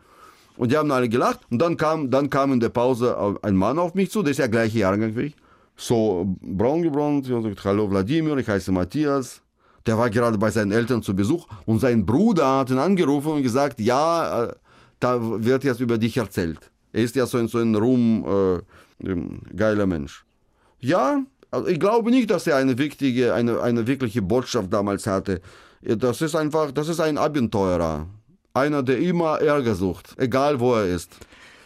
[0.57, 1.41] Und die haben alle gelacht.
[1.51, 4.39] Und dann kam, dann kam in der Pause ein Mann auf mich zu, der ist
[4.39, 5.37] ja gleiche Jahrgang wie ich.
[5.77, 9.43] So braun gebrannt, er sagt, hallo Wladimir, ich heiße Matthias.
[9.87, 13.43] Der war gerade bei seinen Eltern zu Besuch und sein Bruder hat ihn angerufen und
[13.43, 14.53] gesagt, ja, äh,
[15.01, 16.71] da wird jetzt über dich erzählt.
[16.93, 18.63] Er ist ja so ein, so ein Ruhm,
[19.03, 19.15] äh,
[19.55, 20.25] geiler Mensch.
[20.79, 25.41] Ja, also ich glaube nicht, dass er eine wichtige, eine, eine wirkliche Botschaft damals hatte.
[25.83, 28.07] Das ist einfach, das ist ein Abenteurer.
[28.55, 31.17] Einer, der immer Ärger sucht, egal wo er ist.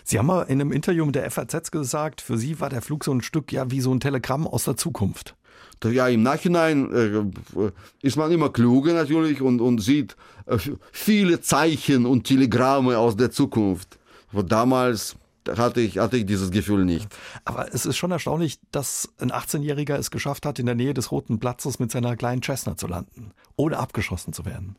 [0.05, 3.05] Sie haben mal in einem Interview mit der FAZ gesagt, für Sie war der Flug
[3.05, 5.37] so ein Stück ja wie so ein Telegramm aus der Zukunft.
[5.85, 7.70] Ja, im Nachhinein äh,
[8.01, 10.57] ist man immer kluger natürlich und, und sieht äh,
[10.90, 13.98] viele Zeichen und Telegramme aus der Zukunft.
[14.33, 17.07] Aber damals hatte ich, hatte ich dieses Gefühl nicht.
[17.44, 21.12] Aber es ist schon erstaunlich, dass ein 18-Jähriger es geschafft hat, in der Nähe des
[21.12, 24.77] Roten Platzes mit seiner kleinen Cessna zu landen, ohne abgeschossen zu werden.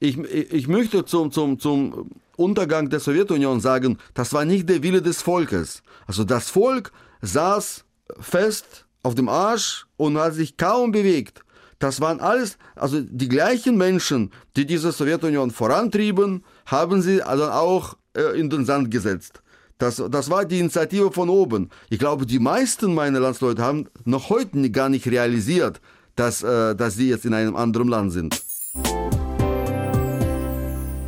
[0.00, 5.02] Ich, ich möchte zum, zum, zum Untergang der Sowjetunion sagen, das war nicht der Wille
[5.02, 5.82] des Volkes.
[6.06, 7.84] Also das Volk saß
[8.20, 11.42] fest auf dem Arsch und hat sich kaum bewegt.
[11.78, 17.96] Das waren alles, also die gleichen Menschen, die diese Sowjetunion vorantrieben, haben sie dann auch
[18.16, 19.42] äh, in den Sand gesetzt.
[19.78, 21.70] Das, das war die Initiative von oben.
[21.90, 25.80] Ich glaube, die meisten meiner Landsleute haben noch heute gar nicht realisiert,
[26.14, 28.40] dass, äh, dass sie jetzt in einem anderen Land sind.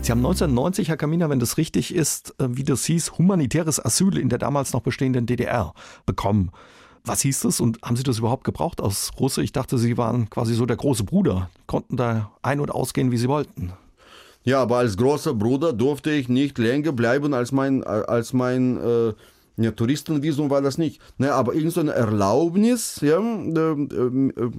[0.05, 4.19] Sie haben 1990, Herr Kaminer, wenn das richtig ist, äh, wie das hieß, humanitäres Asyl
[4.19, 5.73] in der damals noch bestehenden DDR
[6.05, 6.51] bekommen.
[7.07, 9.43] Was hieß das und haben Sie das überhaupt gebraucht aus Russe?
[9.43, 13.17] Ich dachte, Sie waren quasi so der große Bruder, konnten da ein- und ausgehen, wie
[13.17, 13.73] Sie wollten.
[14.43, 19.15] Ja, aber als großer Bruder durfte ich nicht länger bleiben als mein, als mein äh,
[19.57, 21.01] ja, Touristenvisum war das nicht.
[21.17, 24.51] Ne, aber irgendeine so Erlaubnis, ja, äh, äh,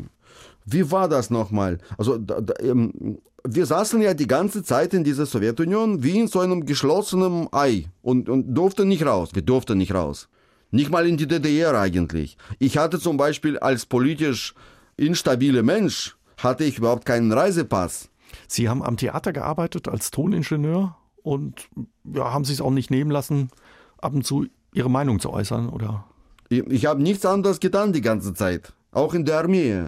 [0.65, 1.77] wie war das nochmal?
[1.99, 6.27] Also da, da, ähm, wir saßen ja die ganze Zeit in dieser Sowjetunion wie in
[6.27, 9.29] so einem geschlossenen Ei und, und durften nicht raus.
[9.33, 10.29] Wir durften nicht raus.
[10.71, 12.37] Nicht mal in die DDR eigentlich.
[12.59, 14.53] Ich hatte zum Beispiel als politisch
[14.97, 18.09] instabile Mensch, hatte ich überhaupt keinen Reisepass.
[18.47, 21.69] Sie haben am Theater gearbeitet als Toningenieur und
[22.03, 23.49] ja, haben sich es auch nicht nehmen lassen,
[23.97, 26.05] ab und zu Ihre Meinung zu äußern, oder?
[26.49, 28.73] Ich, ich habe nichts anderes getan die ganze Zeit.
[28.91, 29.85] Auch in der Armee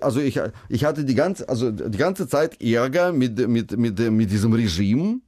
[0.00, 4.30] also ich, ich hatte die ganze, also die ganze Zeit Ärger mit, mit, mit, mit
[4.30, 5.20] diesem Regime,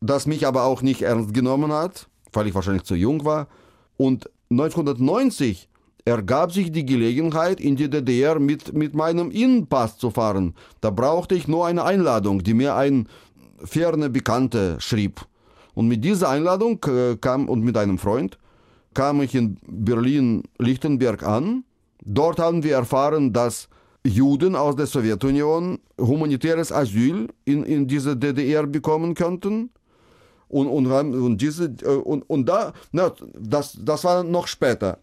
[0.00, 3.48] das mich aber auch nicht ernst genommen hat, weil ich wahrscheinlich zu jung war.
[3.96, 5.68] Und 1990
[6.04, 10.54] ergab sich die Gelegenheit, in die DDR mit, mit meinem Innenpass zu fahren.
[10.80, 13.08] Da brauchte ich nur eine Einladung, die mir ein
[13.64, 15.20] ferne Bekannter schrieb.
[15.74, 18.38] Und mit dieser Einladung äh, kam und mit einem Freund
[18.94, 21.64] kam ich in Berlin-Lichtenberg an
[22.04, 23.68] Dort haben wir erfahren, dass
[24.04, 29.70] Juden aus der Sowjetunion humanitäres Asyl in, in diese DDR bekommen könnten.
[30.48, 34.98] Und, und, und, diese, äh, und, und da, na, das, das war noch später.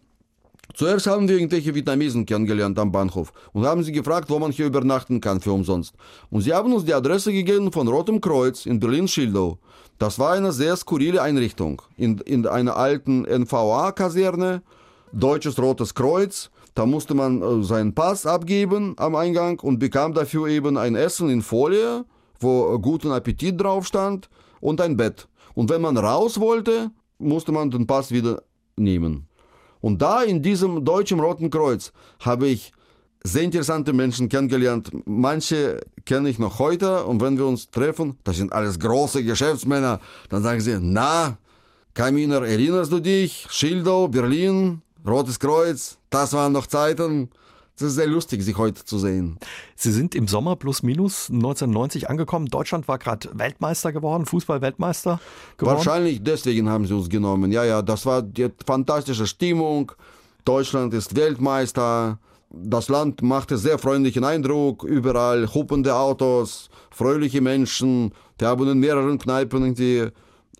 [0.74, 4.66] Zuerst haben wir irgendwelche Vietnamesen kennengelernt am Bahnhof und haben sie gefragt, wo man hier
[4.66, 5.94] übernachten kann für umsonst.
[6.30, 9.58] Und sie haben uns die Adresse gegeben von Rotem Kreuz in Berlin-Schildow.
[9.98, 11.82] Das war eine sehr skurrile Einrichtung.
[11.96, 14.62] In, in einer alten NVA-Kaserne,
[15.12, 20.48] Deutsches Rotes Kreuz, da musste man äh, seinen Pass abgeben am Eingang und bekam dafür
[20.48, 22.04] eben ein Essen in Folie,
[22.38, 24.28] wo äh, guten Appetit drauf stand
[24.60, 25.28] und ein Bett.
[25.54, 28.42] Und wenn man raus wollte, musste man den Pass wieder
[28.76, 29.26] nehmen.
[29.80, 32.72] Und da in diesem Deutschen Roten Kreuz habe ich
[33.22, 34.90] sehr interessante Menschen kennengelernt.
[35.04, 40.00] Manche kenne ich noch heute und wenn wir uns treffen, das sind alles große Geschäftsmänner,
[40.28, 41.38] dann sagen sie, na,
[41.92, 43.46] Kaminer, erinnerst du dich?
[43.50, 47.30] Schildow, Berlin, Rotes Kreuz, das waren noch Zeiten.
[47.76, 49.38] Es ist sehr lustig, sich heute zu sehen.
[49.74, 52.46] Sie sind im Sommer plus minus 1990 angekommen.
[52.46, 55.18] Deutschland war gerade Weltmeister geworden, Fußball-Weltmeister
[55.56, 55.76] geworden.
[55.78, 57.50] Wahrscheinlich deswegen haben sie uns genommen.
[57.50, 59.92] Ja, ja, das war die fantastische Stimmung.
[60.44, 62.18] Deutschland ist Weltmeister.
[62.50, 64.84] Das Land machte sehr freundlichen Eindruck.
[64.84, 68.12] Überall huppende Autos, fröhliche Menschen.
[68.38, 70.08] Wir haben in mehreren Kneipen die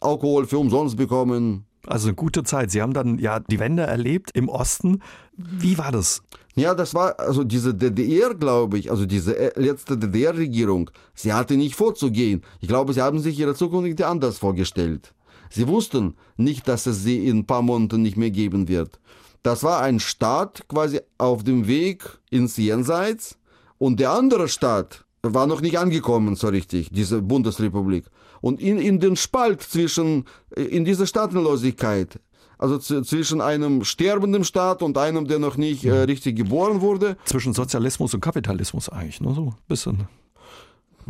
[0.01, 1.67] Alkohol für umsonst bekommen.
[1.87, 2.71] Also eine gute Zeit.
[2.71, 5.03] Sie haben dann ja die Wende erlebt im Osten.
[5.37, 6.23] Wie war das?
[6.55, 10.91] Ja, das war also diese DDR, glaube ich, also diese äh, letzte DDR-Regierung.
[11.15, 12.43] Sie hatte nicht vorzugehen.
[12.61, 15.15] Ich glaube, sie haben sich ihre Zukunft anders vorgestellt.
[15.49, 19.01] Sie wussten nicht, dass es sie in ein paar Monaten nicht mehr geben wird.
[19.43, 23.39] Das war ein Staat quasi auf dem Weg ins Jenseits
[23.79, 28.07] und der andere Staat war noch nicht angekommen so richtig, diese Bundesrepublik.
[28.41, 30.25] Und in, in den Spalt zwischen,
[30.57, 32.19] in dieser Staatenlosigkeit,
[32.59, 37.17] also zwischen einem sterbenden Staat und einem, der noch nicht äh, richtig geboren wurde.
[37.25, 39.37] Zwischen Sozialismus und Kapitalismus eigentlich, nur ne?
[39.37, 40.09] so ein bisschen.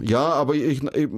[0.00, 1.08] Ja, aber ich, ich,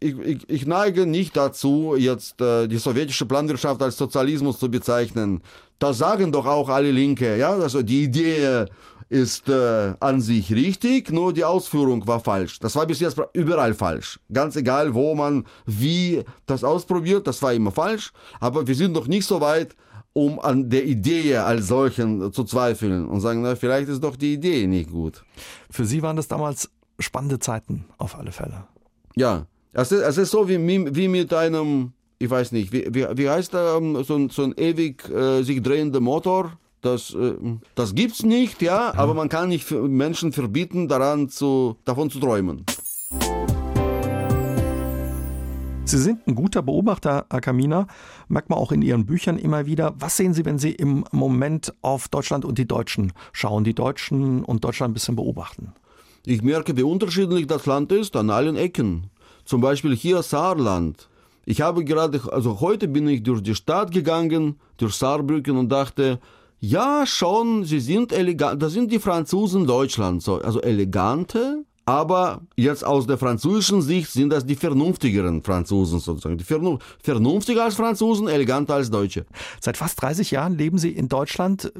[0.00, 5.40] ich, ich neige nicht dazu, jetzt äh, die sowjetische Planwirtschaft als Sozialismus zu bezeichnen.
[5.78, 8.66] Das sagen doch auch alle Linke, ja, also die Idee
[9.08, 12.58] ist äh, an sich richtig, nur die Ausführung war falsch.
[12.58, 14.20] Das war bis jetzt überall falsch.
[14.32, 18.12] Ganz egal, wo man wie das ausprobiert, das war immer falsch.
[18.40, 19.74] Aber wir sind noch nicht so weit,
[20.12, 24.34] um an der Idee als solchen zu zweifeln und sagen, na, vielleicht ist doch die
[24.34, 25.24] Idee nicht gut.
[25.70, 28.66] Für Sie waren das damals spannende Zeiten auf alle Fälle.
[29.16, 30.58] Ja, es ist, es ist so wie,
[30.94, 34.54] wie mit einem, ich weiß nicht, wie, wie, wie heißt der, so, ein, so ein
[34.56, 36.58] ewig äh, sich drehender Motor?
[36.80, 37.34] Das, äh,
[37.74, 42.64] das gibt's nicht, ja, aber man kann nicht Menschen verbieten, daran zu, davon zu träumen.
[45.84, 47.86] Sie sind ein guter Beobachter, Akamina.
[48.28, 49.94] Merkt man auch in Ihren Büchern immer wieder.
[49.98, 54.44] Was sehen Sie, wenn Sie im Moment auf Deutschland und die Deutschen schauen, die Deutschen
[54.44, 55.72] und Deutschland ein bisschen beobachten?
[56.26, 59.08] Ich merke, wie unterschiedlich das Land ist an allen Ecken.
[59.46, 61.08] Zum Beispiel hier Saarland.
[61.46, 66.20] Ich habe gerade, also heute bin ich durch die Stadt gegangen, durch Saarbrücken und dachte,
[66.60, 73.06] ja, schon, sie sind elegant, das sind die Franzosen Deutschlands, also elegante, aber jetzt aus
[73.06, 76.36] der französischen Sicht sind das die vernünftigeren Franzosen sozusagen.
[76.36, 79.24] Die Vernun vernünftiger als Franzosen, eleganter als Deutsche.
[79.58, 81.72] Seit fast 30 Jahren leben Sie in Deutschland.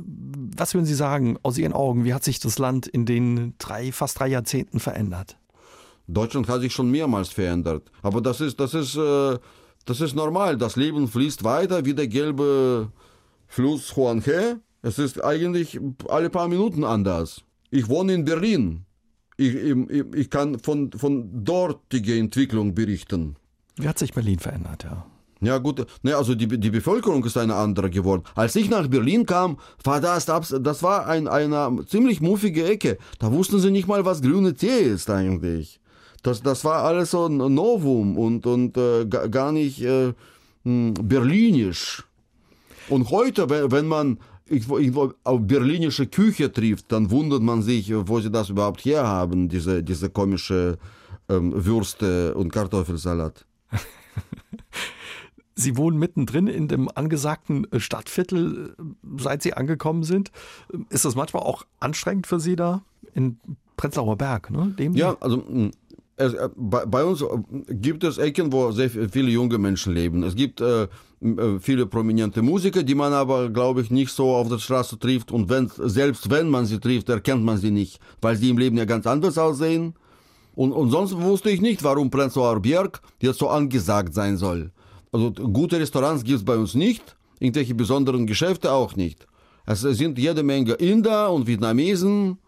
[0.57, 2.07] Was würden Sie sagen aus Ihren Augen?
[2.07, 5.37] Wie hat sich das Land in den drei, fast drei Jahrzehnten verändert?
[6.07, 7.91] Deutschland hat sich schon mehrmals verändert.
[8.01, 9.39] Aber das ist, das ist, äh,
[9.85, 10.57] das ist normal.
[10.57, 12.91] Das Leben fließt weiter wie der gelbe
[13.47, 14.63] Fluss Huanghe.
[14.83, 17.43] Es ist eigentlich alle paar Minuten anders.
[17.71, 18.85] Ich wohne in Berlin.
[19.37, 23.37] Ich, ich, ich kann von, von dortiger Entwicklung berichten.
[23.77, 25.07] Wie hat sich Berlin verändert, ja?
[25.41, 28.25] Ja gut, ne, also die, die Bevölkerung ist eine andere geworden.
[28.35, 32.99] Als ich nach Berlin kam, war das, das war ein, eine ziemlich muffige Ecke.
[33.21, 35.81] Da wussten sie nicht mal, was grüne Tee ist eigentlich.
[36.25, 40.13] Das, das war alles so ein Novum und, und äh, gar nicht äh,
[40.65, 42.05] hm, berlinisch.
[42.89, 44.19] Und heute, wenn man
[44.51, 49.83] irgendwo auf berlinische Küche trifft, dann wundert man sich, wo sie das überhaupt herhaben, diese,
[49.83, 50.79] diese komische
[51.29, 53.47] ähm, Würste und Kartoffelsalat.
[55.55, 58.77] Sie wohnen mittendrin in dem angesagten Stadtviertel,
[59.19, 60.31] seit Sie angekommen sind.
[60.89, 62.83] Ist das manchmal auch anstrengend für Sie da
[63.13, 63.41] in
[63.77, 64.51] Prenzlauer Berg?
[64.51, 64.73] Ne?
[64.79, 65.43] Dem ja, also
[66.19, 67.27] es, äh, bei, bei, uns äh,
[67.71, 70.23] gibt es Ecken, wo sehr viele junge Menschen leben.
[70.25, 70.89] Es gibt äh, äh,
[71.61, 75.31] viele prominente Musiker, die man aber, glaube ich, nicht so auf der Straße trifft.
[75.31, 78.77] Und wenn, selbst wenn man sie trifft, erkennt man sie nicht, weil sie im Leben
[78.77, 79.95] ja ganz anders aussehen.
[80.55, 84.73] Und, und sonst wusste ich nicht, warum Prenzlauer Berg jetzt so angesagt sein soll.
[85.13, 89.27] Also gute Restaurants gibt es bei uns nicht, irgendwelche besonderen Geschäfte auch nicht.
[89.67, 92.39] Es sind jede Menge Inder und Vietnamesen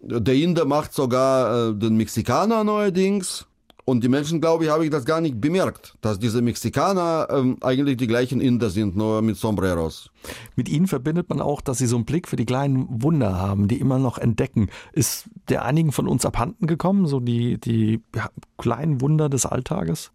[0.00, 3.46] der Inder macht sogar äh, den Mexikaner neuerdings.
[3.84, 7.56] Und die Menschen, glaube ich, habe ich das gar nicht bemerkt, dass diese Mexikaner ähm,
[7.62, 10.10] eigentlich die gleichen Inder sind, nur mit Sombreros.
[10.56, 13.66] Mit ihnen verbindet man auch, dass sie so einen Blick für die kleinen Wunder haben,
[13.66, 14.68] die immer noch entdecken.
[14.92, 20.12] Ist der einigen von uns abhanden gekommen, so die, die ja, kleinen Wunder des Alltages?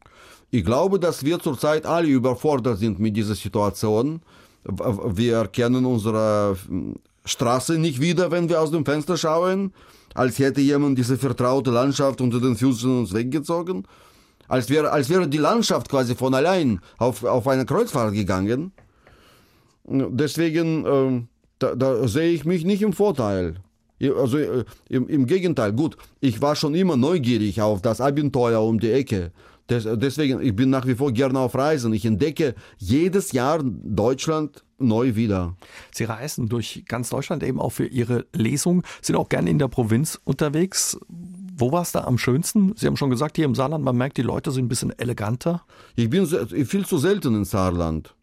[0.52, 4.22] Ich glaube, dass wir zurzeit alle überfordert sind mit dieser Situation.
[4.66, 6.58] Wir kennen unsere
[7.26, 9.74] Straße nicht wieder, wenn wir aus dem Fenster schauen,
[10.14, 13.88] als hätte jemand diese vertraute Landschaft unter den Füßen uns weggezogen,
[14.48, 18.74] als wäre, als wäre die Landschaft quasi von allein auf, auf eine Kreuzfahrt gegangen.
[19.86, 21.24] Deswegen, äh,
[21.60, 23.56] da, da sehe ich mich nicht im Vorteil.
[24.02, 28.80] Also äh, im, im Gegenteil, gut, ich war schon immer neugierig auf das Abenteuer um
[28.80, 29.32] die Ecke.
[29.70, 31.94] Deswegen, ich bin nach wie vor gerne auf Reisen.
[31.94, 35.56] Ich entdecke jedes Jahr Deutschland neu wieder.
[35.94, 39.68] Sie reisen durch ganz Deutschland eben auch für Ihre Lesung, sind auch gerne in der
[39.70, 40.98] Provinz unterwegs.
[41.56, 42.74] Wo war es da am schönsten?
[42.76, 45.64] Sie haben schon gesagt, hier im Saarland, man merkt, die Leute sind ein bisschen eleganter.
[45.96, 48.16] Ich bin viel zu selten in Saarland.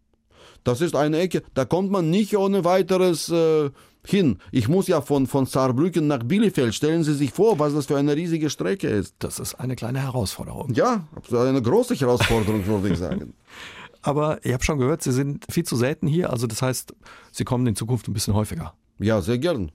[0.65, 3.71] Das ist eine Ecke, da kommt man nicht ohne weiteres äh,
[4.07, 4.39] hin.
[4.51, 6.75] Ich muss ja von, von Saarbrücken nach Bielefeld.
[6.75, 9.15] Stellen Sie sich vor, was das für eine riesige Strecke ist.
[9.19, 10.73] Das ist eine kleine Herausforderung.
[10.75, 13.35] Ja, eine große Herausforderung, würde ich sagen.
[14.03, 16.31] Aber ich habe schon gehört, Sie sind viel zu selten hier.
[16.31, 16.95] Also das heißt,
[17.33, 18.75] Sie kommen in Zukunft ein bisschen häufiger.
[18.99, 19.73] Ja, sehr gern.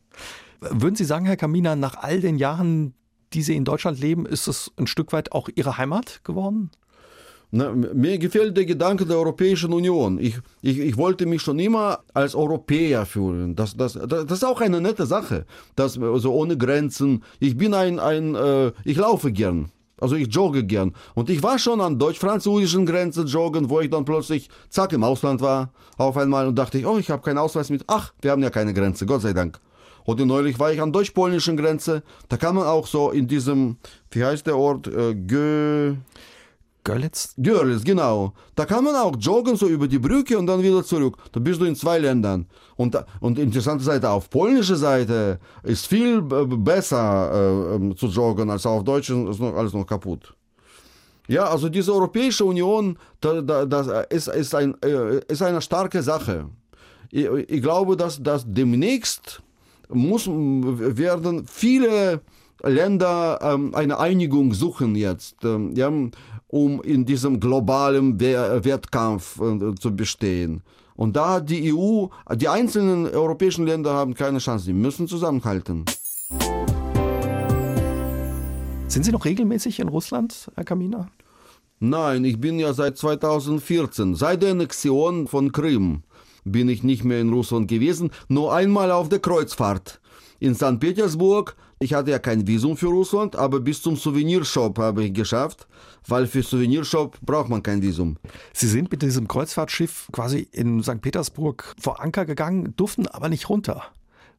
[0.61, 2.95] Würden Sie sagen, Herr Kamina, nach all den Jahren,
[3.33, 6.71] die Sie in Deutschland leben, ist es ein Stück weit auch Ihre Heimat geworden?
[7.57, 10.19] Na, mir gefällt der Gedanke der Europäischen Union.
[10.19, 13.55] Ich, ich, ich wollte mich schon immer als Europäer fühlen.
[13.55, 15.45] Das, das, das, ist auch eine nette Sache.
[15.77, 17.23] Das, also ohne Grenzen.
[17.39, 19.71] Ich bin ein, ein äh, ich laufe gern.
[20.01, 20.93] Also ich jogge gern.
[21.13, 25.39] Und ich war schon an deutsch-französischen Grenzen joggen, wo ich dann plötzlich, zack, im Ausland
[25.39, 27.85] war, auf einmal und dachte ich, oh, ich habe keinen Ausweis mit.
[27.87, 29.61] Ach, wir haben ja keine Grenze, Gott sei Dank.
[30.03, 32.03] Und neulich war ich an deutsch-polnischen Grenze.
[32.27, 33.77] Da kann man auch so in diesem,
[34.11, 35.95] wie heißt der Ort, äh, Gö...
[36.86, 37.34] Görlitz?
[37.38, 38.34] Görlitz, genau.
[38.56, 41.17] Da kann man auch joggen, so über die Brücke und dann wieder zurück.
[41.32, 42.45] Da bist du in zwei Ländern.
[42.78, 48.65] Und, und interessante Seite, auf polnischer Seite ist viel besser äh, ähm, zu joggen als
[48.65, 50.36] auf deutschen, ist noch, alles noch kaputt.
[51.28, 56.04] Ja, also diese Europäische Union, da, da, das ist, ist, ein, äh, ist eine starke
[56.04, 56.45] Sache.
[57.10, 59.41] Ich, ich glaube, dass, dass demnächst
[59.89, 62.21] muss, werden viele
[62.63, 65.43] Länder ähm, eine Einigung suchen jetzt.
[65.43, 65.91] Ähm, ja,
[66.47, 70.61] um in diesem globalen Wettkampf äh, zu bestehen.
[70.95, 75.83] Und da hat die EU, die einzelnen europäischen Länder haben keine Chance, sie müssen zusammenhalten.
[78.87, 81.09] Sind Sie noch regelmäßig in Russland, Herr Kamina?
[81.79, 86.03] Nein, ich bin ja seit 2014, seit der Annexion von Krim,
[86.45, 89.99] bin ich nicht mehr in Russland gewesen, nur einmal auf der Kreuzfahrt
[90.39, 90.79] in St.
[90.79, 91.57] Petersburg.
[91.79, 95.67] Ich hatte ja kein Visum für Russland, aber bis zum Souvenirshop habe ich geschafft,
[96.07, 98.17] weil für Souvenirshop braucht man kein Visum.
[98.53, 101.01] Sie sind mit diesem Kreuzfahrtschiff quasi in St.
[101.01, 103.83] Petersburg vor Anker gegangen, durften aber nicht runter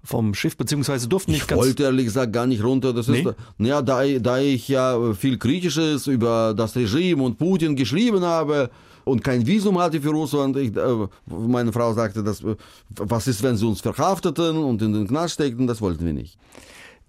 [0.02, 1.60] vom Schiff, beziehungsweise durften nicht ich ganz...
[1.60, 2.92] Ich wollte ehrlich gesagt gar nicht runter.
[2.92, 3.22] Das nee?
[3.22, 8.70] ist, ja, da, da ich ja viel Kritisches über das Regime und Putin geschrieben habe,
[9.06, 10.56] und kein Visum hatte für Russland.
[10.56, 12.56] Ich, äh, meine Frau sagte, dass, äh,
[12.96, 15.68] was ist, wenn sie uns verhafteten und in den Knast steckten?
[15.68, 16.36] Das wollten wir nicht.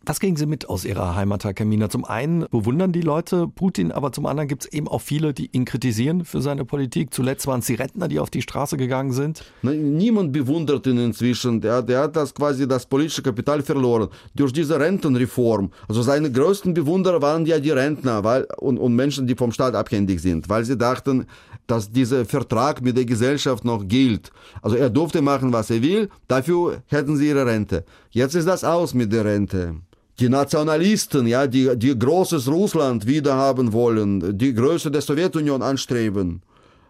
[0.08, 1.90] Was kriegen Sie mit aus Ihrer Heimat, Herr Kamina?
[1.90, 5.50] Zum einen bewundern die Leute Putin, aber zum anderen gibt es eben auch viele, die
[5.52, 7.14] ihn kritisieren für seine Politik.
[7.14, 9.44] Zuletzt waren es die Rentner, die auf die Straße gegangen sind.
[9.64, 11.60] Niemand bewundert ihn inzwischen.
[11.60, 15.72] Der, der hat das quasi das politische Kapital verloren durch diese Rentenreform.
[15.90, 19.76] Also seine größten Bewunderer waren ja die Rentner weil, und, und Menschen, die vom Staat
[19.76, 21.26] abhängig sind, weil sie dachten,
[21.68, 24.32] dass dieser Vertrag mit der Gesellschaft noch gilt.
[24.62, 27.84] Also er durfte machen, was er will, dafür hätten sie ihre Rente.
[28.12, 29.76] Jetzt ist das aus mit der Rente
[30.20, 36.42] die Nationalisten, ja, die, die großes Russland wiederhaben wollen, die Größe der Sowjetunion anstreben,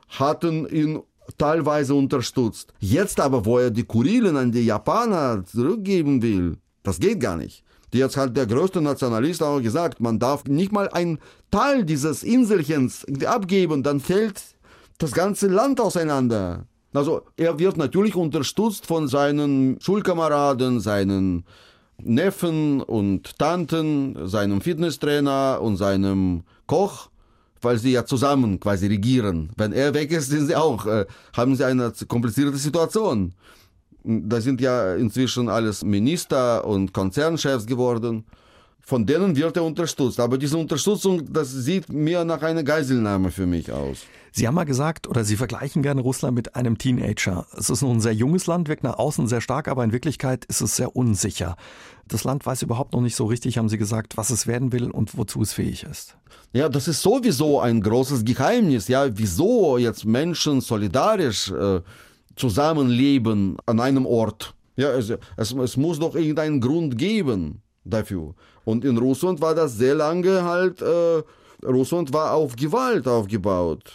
[0.07, 1.01] hatten ihn
[1.37, 2.73] teilweise unterstützt.
[2.79, 7.63] Jetzt aber, wo er die Kurilen an die Japaner zurückgeben will, das geht gar nicht.
[7.93, 11.19] Jetzt hat der größte Nationalist auch gesagt, man darf nicht mal einen
[11.51, 14.41] Teil dieses Inselchens abgeben, dann fällt
[14.97, 16.65] das ganze Land auseinander.
[16.93, 21.45] Also er wird natürlich unterstützt von seinen Schulkameraden, seinen
[22.03, 27.09] Neffen und Tanten, seinem Fitnesstrainer und seinem Koch,
[27.61, 29.49] weil sie ja zusammen quasi regieren.
[29.57, 31.05] Wenn er weg ist, sind sie auch, äh,
[31.35, 33.33] haben sie eine komplizierte Situation.
[34.03, 38.25] Da sind ja inzwischen alles Minister und Konzernchefs geworden.
[38.87, 40.17] Von denen wird er unterstützt.
[40.17, 44.03] Aber diese Unterstützung, das sieht mehr nach einer Geiselnahme für mich aus.
[44.31, 47.45] Sie haben mal gesagt, oder Sie vergleichen gerne Russland mit einem Teenager.
[47.57, 50.45] Es ist noch ein sehr junges Land, wirkt nach außen sehr stark, aber in Wirklichkeit
[50.45, 51.57] ist es sehr unsicher.
[52.07, 54.89] Das Land weiß überhaupt noch nicht so richtig, haben Sie gesagt, was es werden will
[54.89, 56.15] und wozu es fähig ist.
[56.53, 58.87] Ja, das ist sowieso ein großes Geheimnis.
[58.87, 61.81] Ja, wieso jetzt Menschen solidarisch äh,
[62.37, 64.55] zusammenleben an einem Ort?
[64.77, 68.33] Ja, es, es, es muss doch irgendeinen Grund geben dafür.
[68.67, 71.23] Und in Russland war das sehr lange halt, äh,
[71.65, 73.93] Russland war auf Gewalt aufgebaut.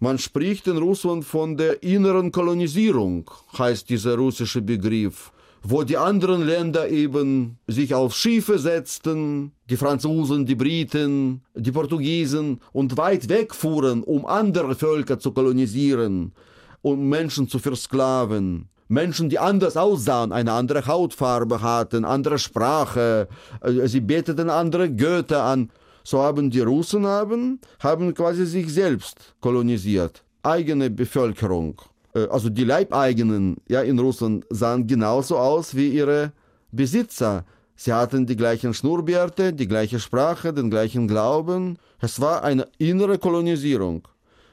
[0.00, 5.30] Man spricht in Russland von der inneren Kolonisierung, heißt dieser russische Begriff,
[5.62, 12.58] wo die anderen Länder eben sich auf Schiffe setzten, die Franzosen, die Briten, die Portugiesen
[12.72, 16.32] und weit wegfuhren, um andere Völker zu kolonisieren,
[16.80, 18.68] um Menschen zu versklaven.
[18.92, 23.28] Menschen, die anders aussahen, eine andere Hautfarbe hatten, andere Sprache,
[23.60, 25.70] äh, sie beteten andere Götter an
[26.04, 31.80] so haben die Russen haben, haben quasi sich selbst kolonisiert, eigene Bevölkerung.
[32.14, 36.32] Äh, also die Leibeigenen ja, in Russland sahen genauso aus wie ihre
[36.70, 37.44] Besitzer.
[37.76, 41.78] Sie hatten die gleichen Schnurrbärte, die gleiche Sprache, den gleichen Glauben.
[42.00, 44.06] Es war eine innere Kolonisierung.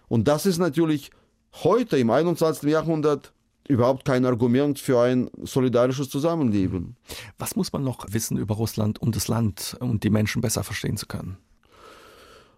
[0.07, 1.11] Und das ist natürlich
[1.63, 2.69] heute im 21.
[2.69, 3.33] Jahrhundert
[3.69, 6.97] überhaupt kein Argument für ein solidarisches Zusammenleben.
[7.37, 10.97] Was muss man noch wissen über Russland, um das Land und die Menschen besser verstehen
[10.97, 11.37] zu können?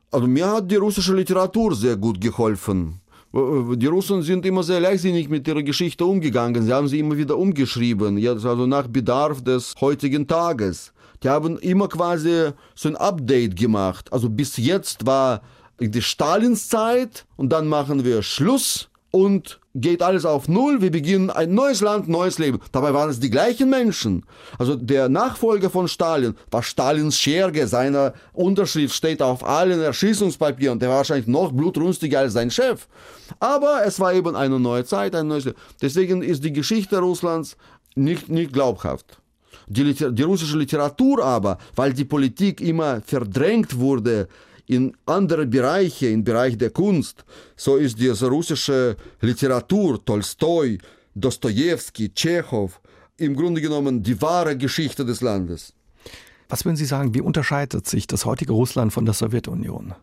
[0.09, 3.01] Also mir hat die russische Literatur sehr gut geholfen.
[3.33, 6.63] Die Russen sind immer sehr leichtsinnig mit ihrer Geschichte umgegangen.
[6.63, 10.91] Sie haben sie immer wieder umgeschrieben, jetzt also nach Bedarf des heutigen Tages.
[11.23, 14.11] Die haben immer quasi so ein Update gemacht.
[14.11, 15.41] Also bis jetzt war
[15.79, 20.81] die Stalinszeit und dann machen wir Schluss und geht alles auf Null.
[20.81, 22.59] Wir beginnen ein neues Land, neues Leben.
[22.71, 24.25] Dabei waren es die gleichen Menschen.
[24.57, 27.67] Also der Nachfolger von Stalin war Stalins Scherge.
[27.67, 30.79] Seine Unterschrift steht auf allen Erschießungspapieren.
[30.79, 32.87] Der war wahrscheinlich noch blutrünstiger als sein Chef.
[33.39, 35.57] Aber es war eben eine neue Zeit, ein neues Leben.
[35.81, 37.57] Deswegen ist die Geschichte Russlands
[37.95, 39.19] nicht, nicht glaubhaft.
[39.67, 44.27] Die, die russische Literatur aber, weil die Politik immer verdrängt wurde,
[44.67, 47.25] in andere Bereiche, im Bereich der Kunst.
[47.55, 50.77] So ist diese russische Literatur, Tolstoi,
[51.15, 52.79] Dostoevsky, Tschechow,
[53.17, 55.73] im Grunde genommen die wahre Geschichte des Landes.
[56.49, 59.93] Was würden Sie sagen, wie unterscheidet sich das heutige Russland von der Sowjetunion?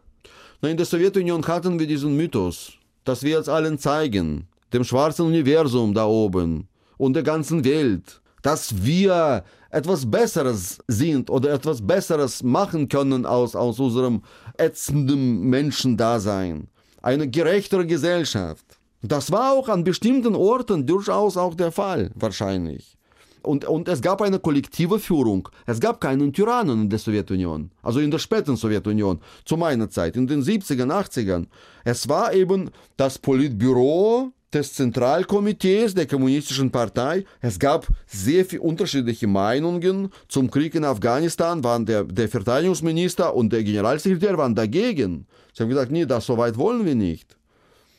[0.63, 2.73] Na, in der Sowjetunion hatten wir diesen Mythos,
[3.05, 8.85] dass wir es allen zeigen, dem schwarzen Universum da oben und der ganzen Welt, dass
[8.85, 14.23] wir etwas Besseres sind oder etwas Besseres machen können aus, aus unserem
[14.57, 16.69] ätzenden Menschendasein.
[17.03, 18.65] Eine gerechtere Gesellschaft.
[19.03, 22.97] Das war auch an bestimmten Orten durchaus auch der Fall, wahrscheinlich.
[23.43, 25.49] Und, und es gab eine kollektive Führung.
[25.67, 30.17] Es gab keinen Tyrannen in der Sowjetunion, also in der späten Sowjetunion, zu meiner Zeit,
[30.17, 31.47] in den 70ern, 80ern.
[31.85, 37.25] Es war eben das Politbüro des Zentralkomitees der Kommunistischen Partei.
[37.41, 43.53] Es gab sehr viele unterschiedliche Meinungen zum Krieg in Afghanistan, waren der, der Verteidigungsminister und
[43.53, 45.27] der Generalsekretär waren dagegen.
[45.53, 47.37] Sie haben gesagt, nee, das so weit wollen wir nicht.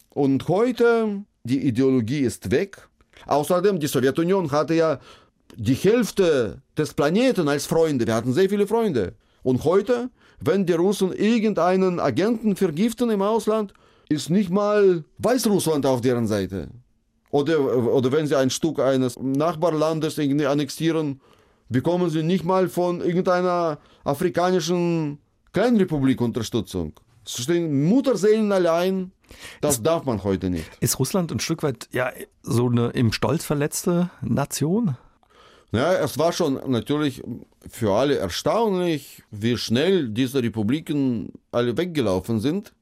[0.09, 2.87] Und heute, die Ideologie ist weg.
[3.27, 4.99] Außerdem, die Sowjetunion hatte ja
[5.55, 8.07] die Hälfte des Planeten als Freunde.
[8.07, 9.13] Wir hatten sehr viele Freunde.
[9.43, 13.73] Und heute, wenn die Russen irgendeinen Agenten vergiften im Ausland,
[14.09, 16.69] ist nicht mal Weißrussland auf deren Seite.
[17.31, 21.21] Oder, oder wenn sie ein Stück eines Nachbarlandes annexieren,
[21.69, 25.19] bekommen sie nicht mal von irgendeiner afrikanischen
[25.53, 26.93] Kleinrepublik Unterstützung.
[27.23, 29.11] Es stehen Mutterseelen allein.
[29.61, 30.65] Das ist, darf man heute nicht.
[30.79, 34.97] Ist Russland ein Stück weit ja so eine im Stolz verletzte Nation?
[35.71, 37.21] Ja, es war schon natürlich
[37.69, 42.73] für alle erstaunlich, wie schnell diese Republiken alle weggelaufen sind.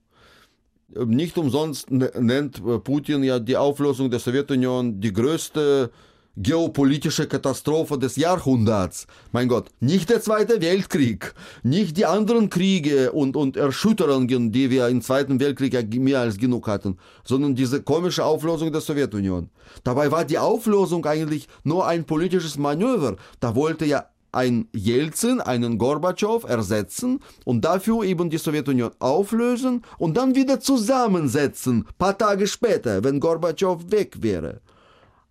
[0.96, 5.92] Nicht umsonst nennt Putin ja die Auflösung der Sowjetunion die größte
[6.38, 9.08] geopolitische Katastrophe des Jahrhunderts.
[9.34, 11.34] Mein Gott, nicht der Zweite Weltkrieg,
[11.64, 16.38] nicht die anderen Kriege und, und Erschütterungen, die wir im Zweiten Weltkrieg ja mehr als
[16.38, 19.50] genug hatten, sondern diese komische Auflösung der Sowjetunion.
[19.84, 23.18] Dabei war die Auflösung eigentlich nur ein politisches Manöver.
[23.40, 30.18] Da wollte ja ein Jelzin, einen Gorbatschow ersetzen und dafür eben die Sowjetunion auflösen und
[30.18, 34.62] dann wieder zusammensetzen, paar Tage später, wenn Gorbatschow weg wäre.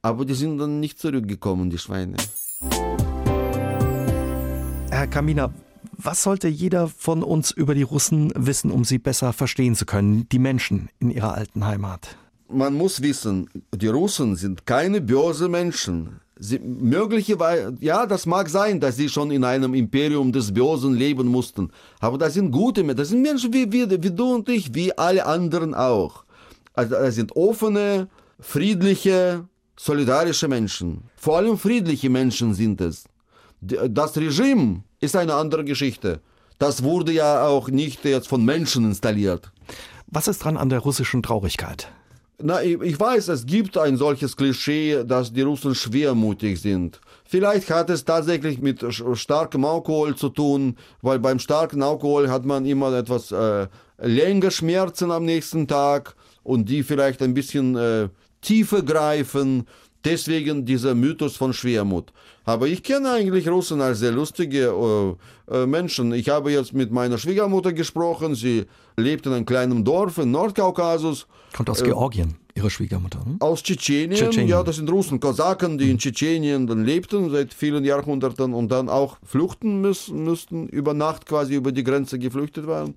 [0.03, 2.17] Aber die sind dann nicht zurückgekommen, die Schweine.
[4.91, 5.53] Herr Kamina,
[5.99, 10.29] was sollte jeder von uns über die Russen wissen, um sie besser verstehen zu können,
[10.31, 12.17] die Menschen in ihrer alten Heimat?
[12.49, 16.21] Man muss wissen, die Russen sind keine böse Menschen.
[16.39, 21.29] Sie, möglicherweise, ja, das mag sein, dass sie schon in einem Imperium des Bösen leben
[21.29, 21.71] mussten.
[21.99, 24.97] Aber das sind gute Menschen, das sind Menschen wie, wie, wie du und ich, wie
[24.99, 26.25] alle anderen auch.
[26.75, 28.09] Also das sind offene,
[28.39, 31.05] friedliche, solidarische Menschen.
[31.17, 33.05] Vor allem friedliche Menschen sind es.
[33.61, 36.21] Das Regime ist eine andere Geschichte.
[36.59, 39.51] Das wurde ja auch nicht jetzt von Menschen installiert.
[40.07, 41.89] Was ist dran an der russischen Traurigkeit?
[42.43, 47.01] Na, ich, ich weiß, es gibt ein solches Klischee, dass die Russen schwermutig sind.
[47.25, 48.85] Vielleicht hat es tatsächlich mit
[49.15, 53.69] starkem Alkohol zu tun, weil beim starken Alkohol hat man immer etwas äh,
[53.99, 58.09] länger Schmerzen am nächsten Tag und die vielleicht ein bisschen äh,
[58.43, 59.67] tiefer greifen.
[60.07, 62.13] Deswegen dieser Mythos von Schwermut.
[62.45, 64.69] Aber ich kenne eigentlich Russen als sehr lustige
[65.51, 66.13] äh, äh, Menschen.
[66.15, 68.37] Ich habe jetzt mit meiner Schwiegermutter gesprochen.
[68.37, 71.27] Sie lebt in einem kleinen Dorf in Nordkaukasus.
[71.57, 73.19] Kommt aus äh, Georgien, ihre Schwiegermutter.
[73.25, 73.41] Hm?
[73.41, 74.13] Aus Tschetschenien.
[74.13, 74.49] Tschetschenien.
[74.49, 78.89] Ja, das sind Russen, Kosaken, die in Tschetschenien dann lebten seit vielen Jahrhunderten und dann
[78.89, 82.95] auch flüchten müssen, müssten, über Nacht quasi über die Grenze geflüchtet waren.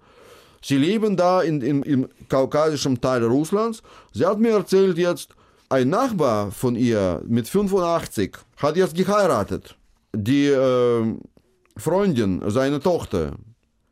[0.62, 3.82] Sie leben da in, in, im kaukasischen Teil Russlands.
[4.14, 5.30] Sie hat mir erzählt jetzt,
[5.70, 9.76] ein Nachbar von ihr mit 85 hat jetzt geheiratet.
[10.14, 11.16] Die äh,
[11.78, 13.36] Freundin, seine Tochter,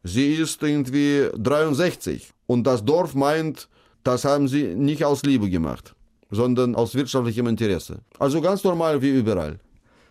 [0.04, 2.32] sie ist irgendwie 63.
[2.48, 3.70] Und das Dorf meint,
[4.04, 5.94] das haben sie nicht aus Liebe gemacht,
[6.32, 8.00] sondern aus wirtschaftlichem Interesse.
[8.18, 9.60] Also ganz normal wie überall.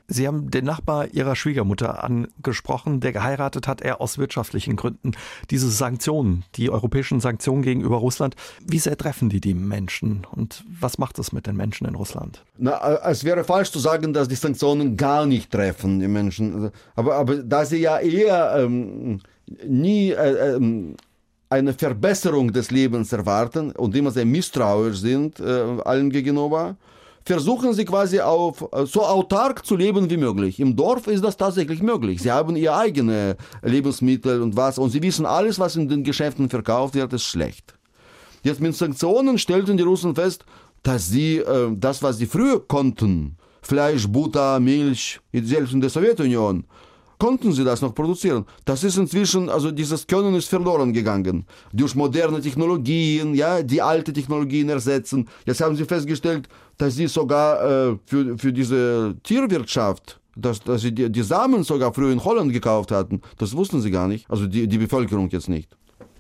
[0.09, 5.13] Sie haben den Nachbar Ihrer Schwiegermutter angesprochen, der geheiratet hat, er aus wirtschaftlichen Gründen.
[5.51, 10.99] Diese Sanktionen, die europäischen Sanktionen gegenüber Russland, wie sehr treffen die die Menschen und was
[10.99, 12.45] macht es mit den Menschen in Russland?
[12.59, 16.71] Na, es wäre falsch zu sagen, dass die Sanktionen gar nicht treffen die Menschen.
[16.95, 19.21] Aber, aber da sie ja eher ähm,
[19.67, 20.97] nie äh, ähm,
[21.49, 26.77] eine Verbesserung des Lebens erwarten und immer sehr misstrauisch sind äh, allen gegenüber,
[27.27, 30.61] versuchen sie quasi auf äh, so autark zu leben wie möglich.
[30.61, 32.23] Im Dorf ist das tatsächlich möglich.
[32.23, 36.49] Sie haben ihre eigene Lebensmittel und was und sie wissen alles, was in den Geschäften
[36.49, 37.75] verkauft wird, ist schlecht.
[38.43, 40.45] Jetzt mit Sanktionen stellten die Russen fest,
[40.85, 46.65] dass sie äh, das, was sie früher konnten, Fleisch, Butter, Milch, selbst in der Sowjetunion,
[47.19, 48.45] konnten sie das noch produzieren.
[48.65, 51.47] Das ist inzwischen, also dieses Können ist verloren gegangen.
[51.73, 55.29] Durch moderne Technologien, ja, die alte Technologien ersetzen.
[55.45, 56.49] Jetzt haben sie festgestellt,
[56.79, 61.93] dass sie sogar äh, für, für diese Tierwirtschaft, dass, dass sie die, die Samen sogar
[61.93, 63.21] früher in Holland gekauft hatten.
[63.39, 64.31] Das wussten sie gar nicht.
[64.31, 65.77] Also die, die Bevölkerung jetzt nicht.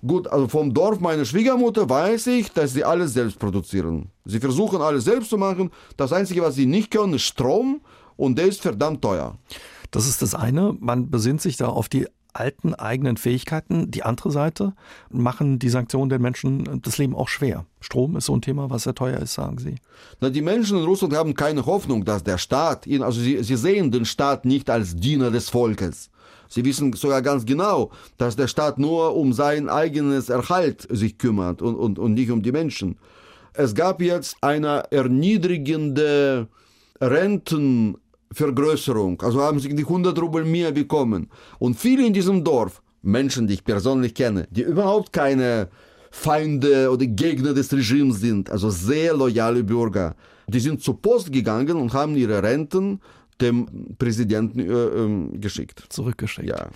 [0.06, 4.10] Gut, also vom Dorf meiner Schwiegermutter weiß ich, dass sie alles selbst produzieren.
[4.24, 5.70] Sie versuchen alles selbst zu machen.
[5.96, 7.80] Das Einzige, was sie nicht können, ist Strom
[8.16, 9.36] und der ist verdammt teuer.
[9.96, 10.76] Das ist das eine.
[10.78, 13.90] Man besinnt sich da auf die alten eigenen Fähigkeiten.
[13.90, 14.74] Die andere Seite
[15.08, 17.64] machen die Sanktionen den Menschen das Leben auch schwer.
[17.80, 19.76] Strom ist so ein Thema, was sehr teuer ist, sagen Sie.
[20.20, 23.56] Na, die Menschen in Russland haben keine Hoffnung, dass der Staat, ihnen, also sie, sie
[23.56, 26.10] sehen den Staat nicht als Diener des Volkes.
[26.46, 31.62] Sie wissen sogar ganz genau, dass der Staat nur um sein eigenes Erhalt sich kümmert
[31.62, 32.98] und, und, und nicht um die Menschen.
[33.54, 36.48] Es gab jetzt eine erniedrigende
[38.30, 41.28] Rentenvergrößerung, also haben sie die 100 Rubel mehr bekommen.
[41.58, 45.68] Und viele in diesem Dorf, Menschen, die ich persönlich kenne, die überhaupt keine
[46.10, 50.16] Feinde oder Gegner des Regimes sind, also sehr loyale Bürger,
[50.48, 53.00] die sind zur Post gegangen und haben ihre Renten
[53.40, 55.84] dem Präsidenten äh, äh, geschickt.
[55.90, 56.48] Zurückgeschickt.
[56.48, 56.68] Ja.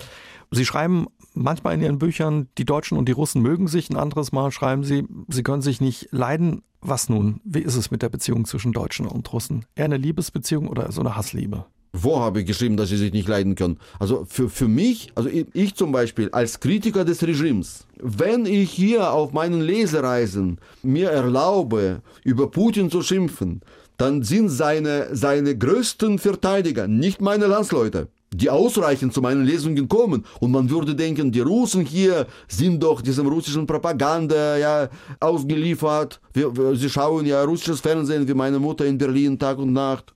[0.51, 4.33] Sie schreiben manchmal in Ihren Büchern, die Deutschen und die Russen mögen sich, ein anderes
[4.33, 6.63] Mal schreiben Sie, sie können sich nicht leiden.
[6.83, 7.41] Was nun?
[7.45, 9.67] Wie ist es mit der Beziehung zwischen Deutschen und Russen?
[9.75, 11.67] Eher eine Liebesbeziehung oder so eine Hassliebe?
[11.93, 13.79] Wo habe ich geschrieben, dass sie sich nicht leiden können?
[13.99, 19.13] Also für, für mich, also ich zum Beispiel als Kritiker des Regimes, wenn ich hier
[19.13, 23.61] auf meinen Lesereisen mir erlaube, über Putin zu schimpfen,
[23.97, 30.25] dann sind seine, seine größten Verteidiger nicht meine Landsleute, die ausreichend zu meinen Lesungen kommen.
[30.39, 36.21] Und man würde denken, die Russen hier sind doch diesem russischen Propaganda ja, ausgeliefert.
[36.33, 40.15] Wir, wir, sie schauen ja russisches Fernsehen wie meine Mutter in Berlin Tag und Nacht.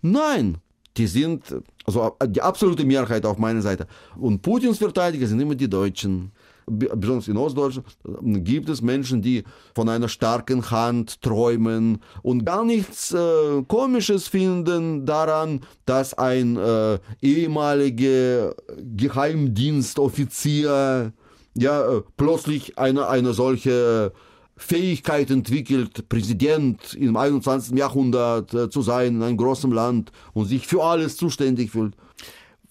[0.00, 0.58] Nein,
[0.96, 1.44] die sind,
[1.84, 3.86] also die absolute Mehrheit auf meiner Seite.
[4.16, 6.32] Und Putins Verteidiger sind immer die Deutschen
[6.66, 7.86] besonders in Ostdeutschland,
[8.44, 9.44] gibt es Menschen, die
[9.74, 16.98] von einer starken Hand träumen und gar nichts äh, Komisches finden daran, dass ein äh,
[17.20, 18.54] ehemaliger
[18.96, 21.12] Geheimdienstoffizier
[21.54, 24.12] ja äh, plötzlich eine, eine solche
[24.56, 27.76] Fähigkeit entwickelt, Präsident im 21.
[27.76, 31.94] Jahrhundert äh, zu sein in einem großen Land und sich für alles zuständig fühlt.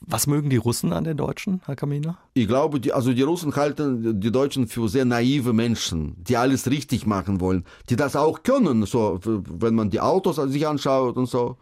[0.07, 2.17] Was mögen die Russen an den Deutschen, Herr Kaminer?
[2.33, 6.69] Ich glaube, die, also die Russen halten die Deutschen für sehr naive Menschen, die alles
[6.69, 11.27] richtig machen wollen, die das auch können, so, wenn man die Autos sich anschaut und
[11.27, 11.57] so.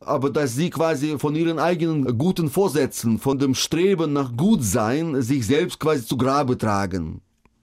[0.00, 5.46] Aber dass sie quasi von ihren eigenen guten Vorsätzen, von dem Streben nach Gutsein, sich
[5.46, 7.20] selbst quasi zu Grabe tragen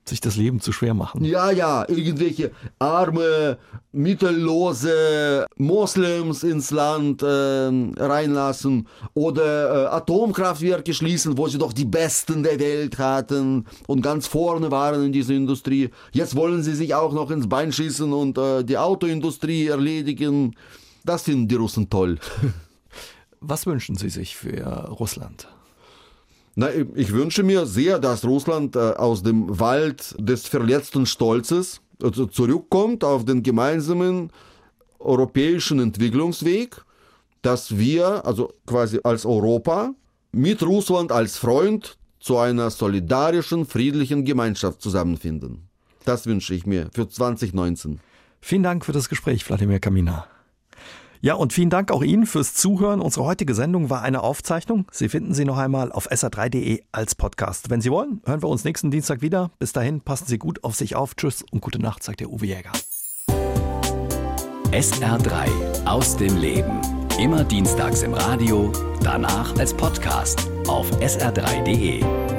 [0.10, 1.24] sich das Leben zu schwer machen.
[1.24, 3.58] Ja, ja, irgendwelche arme,
[3.92, 12.44] mittellose Moslems ins Land äh, reinlassen oder äh, Atomkraftwerke schließen, wo sie doch die Besten
[12.44, 15.90] der Welt hatten und ganz vorne waren in dieser Industrie.
[16.12, 20.56] Jetzt wollen sie sich auch noch ins Bein schießen und äh, die Autoindustrie erledigen.
[21.06, 22.20] Das finden die Russen toll.
[23.42, 25.48] Was wünschen Sie sich für Russland?
[26.60, 32.12] Na, ich wünsche mir sehr, dass Russland äh, aus dem Wald des verletzten Stolzes äh,
[32.12, 34.30] zurückkommt auf den gemeinsamen
[35.00, 36.76] europäischen Entwicklungsweg,
[37.44, 39.94] dass wir, also quasi als Europa,
[40.34, 45.70] mit Russland als Freund zu einer solidarischen, friedlichen Gemeinschaft zusammenfinden.
[46.04, 48.02] Das wünsche ich mir für 2019.
[48.42, 50.28] Vielen Dank für das Gespräch, Wladimir Kamina.
[51.22, 53.02] Ja, und vielen Dank auch Ihnen fürs Zuhören.
[53.02, 54.86] Unsere heutige Sendung war eine Aufzeichnung.
[54.92, 57.70] Sie finden sie noch einmal auf sr3.de als Podcast.
[57.70, 59.52] Wenn Sie wollen, hören wir uns nächsten Dienstag wieder.
[59.60, 61.16] Bis dahin, passen Sie gut auf sich auf.
[61.16, 62.72] Tschüss und gute Nacht, sagt der Uwe Jäger.
[64.72, 66.80] SR3 aus dem Leben.
[67.20, 68.72] Immer dienstags im Radio,
[69.04, 72.39] danach als Podcast auf sr3.de.